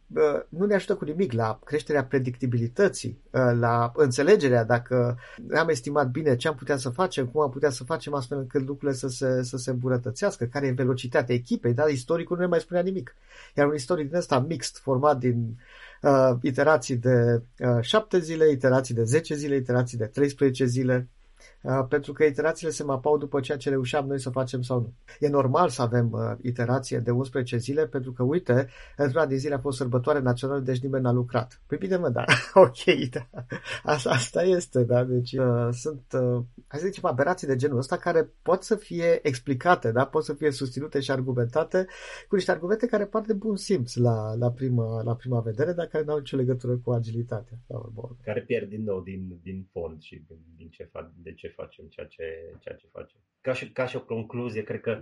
nu 0.50 0.66
ne 0.66 0.76
ajută 0.76 0.96
cu 0.96 1.06
nimic 1.06 1.32
la 1.32 1.60
creșterea 1.66 2.06
predictibilității, 2.06 3.22
la 3.60 3.92
înțelegerea 3.96 4.64
dacă 4.64 5.18
am 5.56 5.70
estimat 5.70 6.08
bine 6.08 6.36
ce 6.36 6.48
am 6.48 6.56
putea 6.56 6.78
să 6.78 6.90
facem, 6.90 7.28
cum 7.28 7.42
am 7.42 7.50
putea 7.50 7.70
să 7.70 7.84
facem 7.84 8.14
astfel 8.14 8.38
încât 8.38 8.68
lucrurile 8.68 8.98
să 8.98 9.08
se, 9.08 9.44
să 9.44 9.58
se 9.58 9.70
îmbunătățească, 9.70 10.46
care 10.46 10.68
e 10.68 10.72
velocitatea 10.72 11.36
echipei, 11.36 11.74
dar 11.74 11.90
istoricul 11.90 12.36
nu 12.36 12.42
ne 12.42 12.50
mai 12.50 12.60
spunea 12.60 12.82
nimic. 12.82 13.16
Iar 13.56 13.68
un 13.68 13.74
istoric 13.74 14.08
din 14.08 14.18
ăsta 14.18 14.40
mixt, 14.40 14.78
format 14.78 15.18
din 15.18 15.38
uh, 15.38 15.89
iterații 16.42 16.96
de 16.96 17.42
uh, 17.60 17.82
7 17.82 18.20
zile, 18.20 18.52
iterații 18.52 18.96
de 18.96 19.04
10 19.04 19.36
zile, 19.36 19.56
iterații 19.56 19.98
de 19.98 20.06
13 20.06 20.66
zile, 20.66 21.08
Uh, 21.59 21.59
pentru 21.90 22.14
că 22.14 22.24
iterațiile 22.24 22.72
se 22.72 22.84
mapau 22.84 23.18
după 23.18 23.40
ceea 23.40 23.58
ce 23.58 23.70
reușeam 23.70 24.08
noi 24.08 24.20
să 24.20 24.30
facem 24.30 24.62
sau 24.62 24.80
nu. 24.80 24.94
E 25.20 25.28
normal 25.28 25.70
să 25.70 25.82
avem 25.82 26.12
uh, 26.12 26.20
iterație 26.42 27.00
de 27.00 27.12
11 27.12 27.58
zile, 27.58 27.88
pentru 27.88 28.12
că, 28.12 28.24
uite, 28.24 28.68
într-una 28.98 29.26
din 29.26 29.38
zile 29.38 29.54
a 29.54 29.60
fost 29.60 29.78
sărbătoare 29.78 30.20
națională, 30.20 30.60
deci 30.60 30.80
nimeni 30.80 31.04
n-a 31.04 31.12
lucrat. 31.12 31.62
Păi 31.68 31.78
bine, 31.78 31.98
mă, 31.98 32.10
da, 32.10 32.26
ok, 32.66 33.10
da. 33.10 33.30
Asta, 33.84 34.10
asta 34.10 34.44
este, 34.44 34.84
da, 34.84 35.04
deci 35.04 35.32
uh, 35.32 35.68
sunt, 35.72 36.04
uh, 36.14 36.44
hai 36.68 36.80
să 36.80 36.86
zicem, 36.86 37.06
aberații 37.06 37.48
de 37.48 37.56
genul 37.56 37.78
ăsta 37.78 37.98
care 37.98 38.30
pot 38.42 38.64
să 38.64 38.76
fie 38.76 39.20
explicate, 39.22 39.92
da, 39.92 40.06
pot 40.06 40.24
să 40.24 40.34
fie 40.34 40.52
susținute 40.52 41.00
și 41.00 41.12
argumentate 41.12 41.88
cu 42.28 42.36
niște 42.36 42.52
argumente 42.52 42.88
care 42.88 43.06
par 43.06 43.22
de 43.22 43.34
bun 43.34 43.56
simț 43.56 43.96
la, 43.96 44.36
la, 44.36 44.52
prima, 44.52 45.04
la 45.04 45.16
prima 45.16 45.40
vedere, 45.40 45.74
dar 45.74 45.86
care 45.86 46.04
nu 46.04 46.12
au 46.12 46.18
nicio 46.18 46.38
legătură 46.38 46.78
cu 46.84 46.92
agilitatea. 46.92 47.58
Da, 47.68 47.82
care 48.24 48.42
pierd 48.42 48.70
din 48.70 48.84
nou 48.84 49.02
din, 49.02 49.40
din 49.44 49.68
fond 49.72 50.02
și 50.02 50.24
din, 50.28 50.38
din 50.58 50.70
ce, 50.70 50.90
fac, 50.92 51.12
de 51.16 51.34
ce 51.34 51.48
facem 51.50 51.86
ceea 51.88 52.06
ce, 52.06 52.24
ceea 52.60 52.76
ce 52.76 52.88
facem. 52.92 53.20
Ca 53.42 53.54
și, 53.54 53.72
ca 53.72 53.86
și 53.86 53.96
o 53.96 54.06
concluzie, 54.06 54.64
cred 54.64 54.82
că 54.82 55.02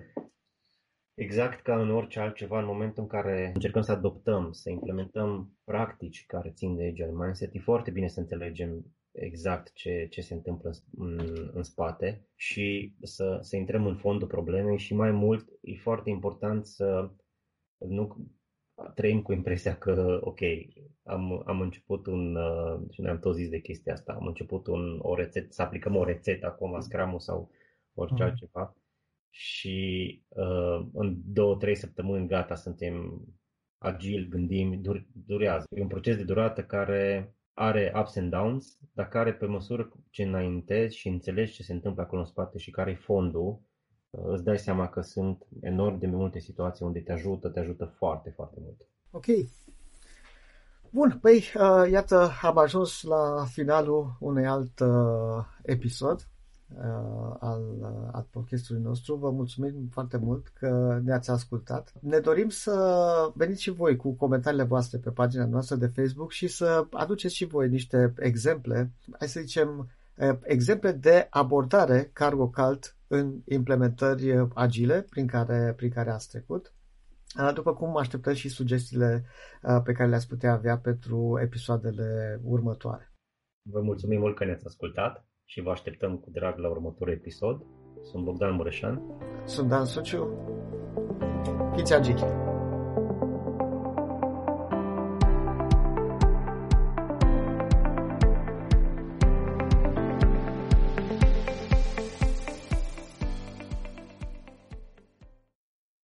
exact 1.14 1.62
ca 1.62 1.82
în 1.82 1.90
orice 1.90 2.20
altceva, 2.20 2.60
în 2.60 2.66
momentul 2.66 3.04
în 3.04 3.10
care 3.10 3.52
încercăm 3.54 3.82
să 3.82 3.92
adoptăm, 3.92 4.52
să 4.52 4.70
implementăm 4.70 5.58
practici 5.64 6.26
care 6.26 6.52
țin 6.52 6.76
de 6.76 6.84
agile 6.84 7.12
mindset, 7.14 7.54
e 7.54 7.60
foarte 7.60 7.92
bine 7.92 8.08
să 8.08 8.20
înțelegem 8.20 8.86
exact 9.12 9.74
ce, 9.74 10.08
ce 10.10 10.22
se 10.22 10.34
întâmplă 10.34 10.72
în, 10.98 11.20
în, 11.20 11.52
în 11.54 11.64
spate 11.64 12.28
și 12.36 12.96
să, 13.02 13.40
să 13.42 13.56
intrăm 13.56 13.86
în 13.86 13.96
fondul 13.96 14.28
problemei 14.28 14.78
și 14.78 14.94
mai 14.94 15.12
mult 15.12 15.50
e 15.62 15.76
foarte 15.76 16.10
important 16.10 16.66
să 16.66 17.12
nu 17.78 18.16
trăim 18.94 19.22
cu 19.22 19.34
impresia 19.34 19.78
că, 19.78 20.20
ok, 20.24 20.40
am, 21.04 21.44
am 21.46 21.62
început 21.62 22.06
un, 22.08 22.36
uh, 22.36 22.80
și 22.92 23.02
ne-am 23.02 23.20
tot 23.20 23.36
zis 23.36 23.50
de 23.50 23.60
chestia 23.60 23.94
asta, 23.94 24.13
am 24.13 24.26
început 24.26 24.68
un, 24.68 25.00
o 25.02 25.16
rețetă, 25.16 25.48
să 25.50 25.62
aplicăm 25.62 25.96
o 25.96 26.04
rețetă 26.04 26.46
acum, 26.46 26.80
scrum 26.80 27.18
sau 27.18 27.52
orice 27.94 28.24
mm. 28.24 28.30
altceva 28.30 28.76
și 29.30 30.22
uh, 30.28 30.88
în 30.94 31.18
două, 31.26 31.56
trei 31.56 31.76
săptămâni 31.76 32.28
gata, 32.28 32.56
suntem 32.56 33.26
agil, 33.78 34.28
gândim, 34.30 34.82
dur, 34.82 35.06
durează. 35.26 35.66
E 35.70 35.82
un 35.82 35.88
proces 35.88 36.16
de 36.18 36.24
durată 36.24 36.63
care 36.63 37.36
are 37.54 37.92
ups 37.96 38.16
and 38.16 38.32
downs, 38.32 38.78
dar 38.94 39.08
care 39.08 39.34
pe 39.34 39.46
măsură 39.46 39.92
ce 40.10 40.24
înaintezi 40.24 40.98
și 40.98 41.08
înțelegi 41.08 41.54
ce 41.54 41.63
se 41.63 41.74
întâmplă 41.74 42.02
acolo 42.02 42.22
în 42.22 42.28
spate 42.28 42.58
și 42.58 42.72
care 42.72 42.92
e 42.92 42.96
fondul, 42.96 43.48
uh, 43.48 43.58
îți 44.10 44.43
dai 44.43 44.58
seama 44.58 44.88
că 44.88 45.02
sunt 45.02 45.46
enorm 45.62 46.00
de 46.00 46.08
multe 46.08 46.39
situații 46.39 46.86
unde 46.86 47.00
te 47.00 47.12
ajută, 47.12 47.50
te 47.50 47.60
ajută 47.60 47.86
foarte, 47.86 48.30
foarte 48.30 48.58
mult. 48.60 48.82
Ok, 49.12 49.26
Bun, 50.89 51.17
păi 51.22 51.43
uh, 51.56 51.91
iată, 51.91 52.32
am 52.41 52.58
ajuns 52.58 53.02
la 53.02 53.46
finalul 53.52 54.17
unui 54.20 54.46
alt 54.46 54.80
uh, 54.80 55.46
episod 55.63 56.28
uh, 56.78 57.36
al, 57.39 57.62
uh, 57.80 58.10
al 58.12 58.28
podcastului 58.32 58.82
nostru. 58.82 59.15
Vă 59.15 59.30
mulțumim 59.30 59.88
foarte 59.91 60.17
mult 60.17 60.48
că 60.48 61.00
ne-ați 61.04 61.30
ascultat. 61.30 61.93
Ne 62.02 62.20
dorim 62.20 62.50
să 62.50 63.32
veniți 63.36 63.62
și 63.62 63.72
voi 63.72 63.96
cu 63.96 64.12
comentariile 64.13 64.63
voastre 64.63 64.98
pe 64.98 65.10
pagina 65.10 65.46
noastră 65.46 65.76
de 65.76 65.88
Facebook 65.88 66.32
și 66.32 66.48
să 66.48 66.88
aduceți 66.91 67.36
și 67.36 67.46
voi 67.46 67.70
niște 67.70 68.13
exemple, 68.20 68.91
hai 69.20 69.28
să 69.28 69.39
zicem, 69.39 69.89
uh, 70.17 70.38
exemple 70.43 70.91
de 70.91 71.28
abordare 71.30 72.10
cargo 72.13 72.48
cult 72.48 72.97
în 73.08 73.41
implementări 73.46 74.48
agile 74.54 75.02
prin 75.10 75.28
care, 75.28 75.74
prin 75.76 75.89
care 75.89 76.12
ați 76.12 76.30
trecut 76.30 76.72
după 77.54 77.74
cum 77.74 77.98
așteptăm 77.98 78.34
și 78.34 78.50
sugestiile 78.50 79.26
pe 79.84 79.91
care 79.91 80.10
le-ați 80.10 80.28
putea 80.28 80.52
avea 80.52 80.78
pentru 80.78 81.39
episoadele 81.41 82.39
următoare. 82.43 83.13
Vă 83.70 83.82
mulțumim 83.82 84.20
mult 84.20 84.36
că 84.36 84.46
ne-ați 84.46 84.65
ascultat 84.65 85.28
și 85.46 85.62
vă 85.62 85.70
așteptăm 85.70 86.17
cu 86.17 86.30
drag 86.30 86.58
la 86.58 86.70
următorul 86.70 87.13
episod. 87.13 87.62
Sunt 88.02 88.24
Bogdan 88.24 88.54
Mureșan. 88.54 89.02
Sunt 89.46 89.70
Dan 89.70 89.86
Suciu. 89.86 90.28
Fiți 91.76 91.93
agili! 91.93 92.47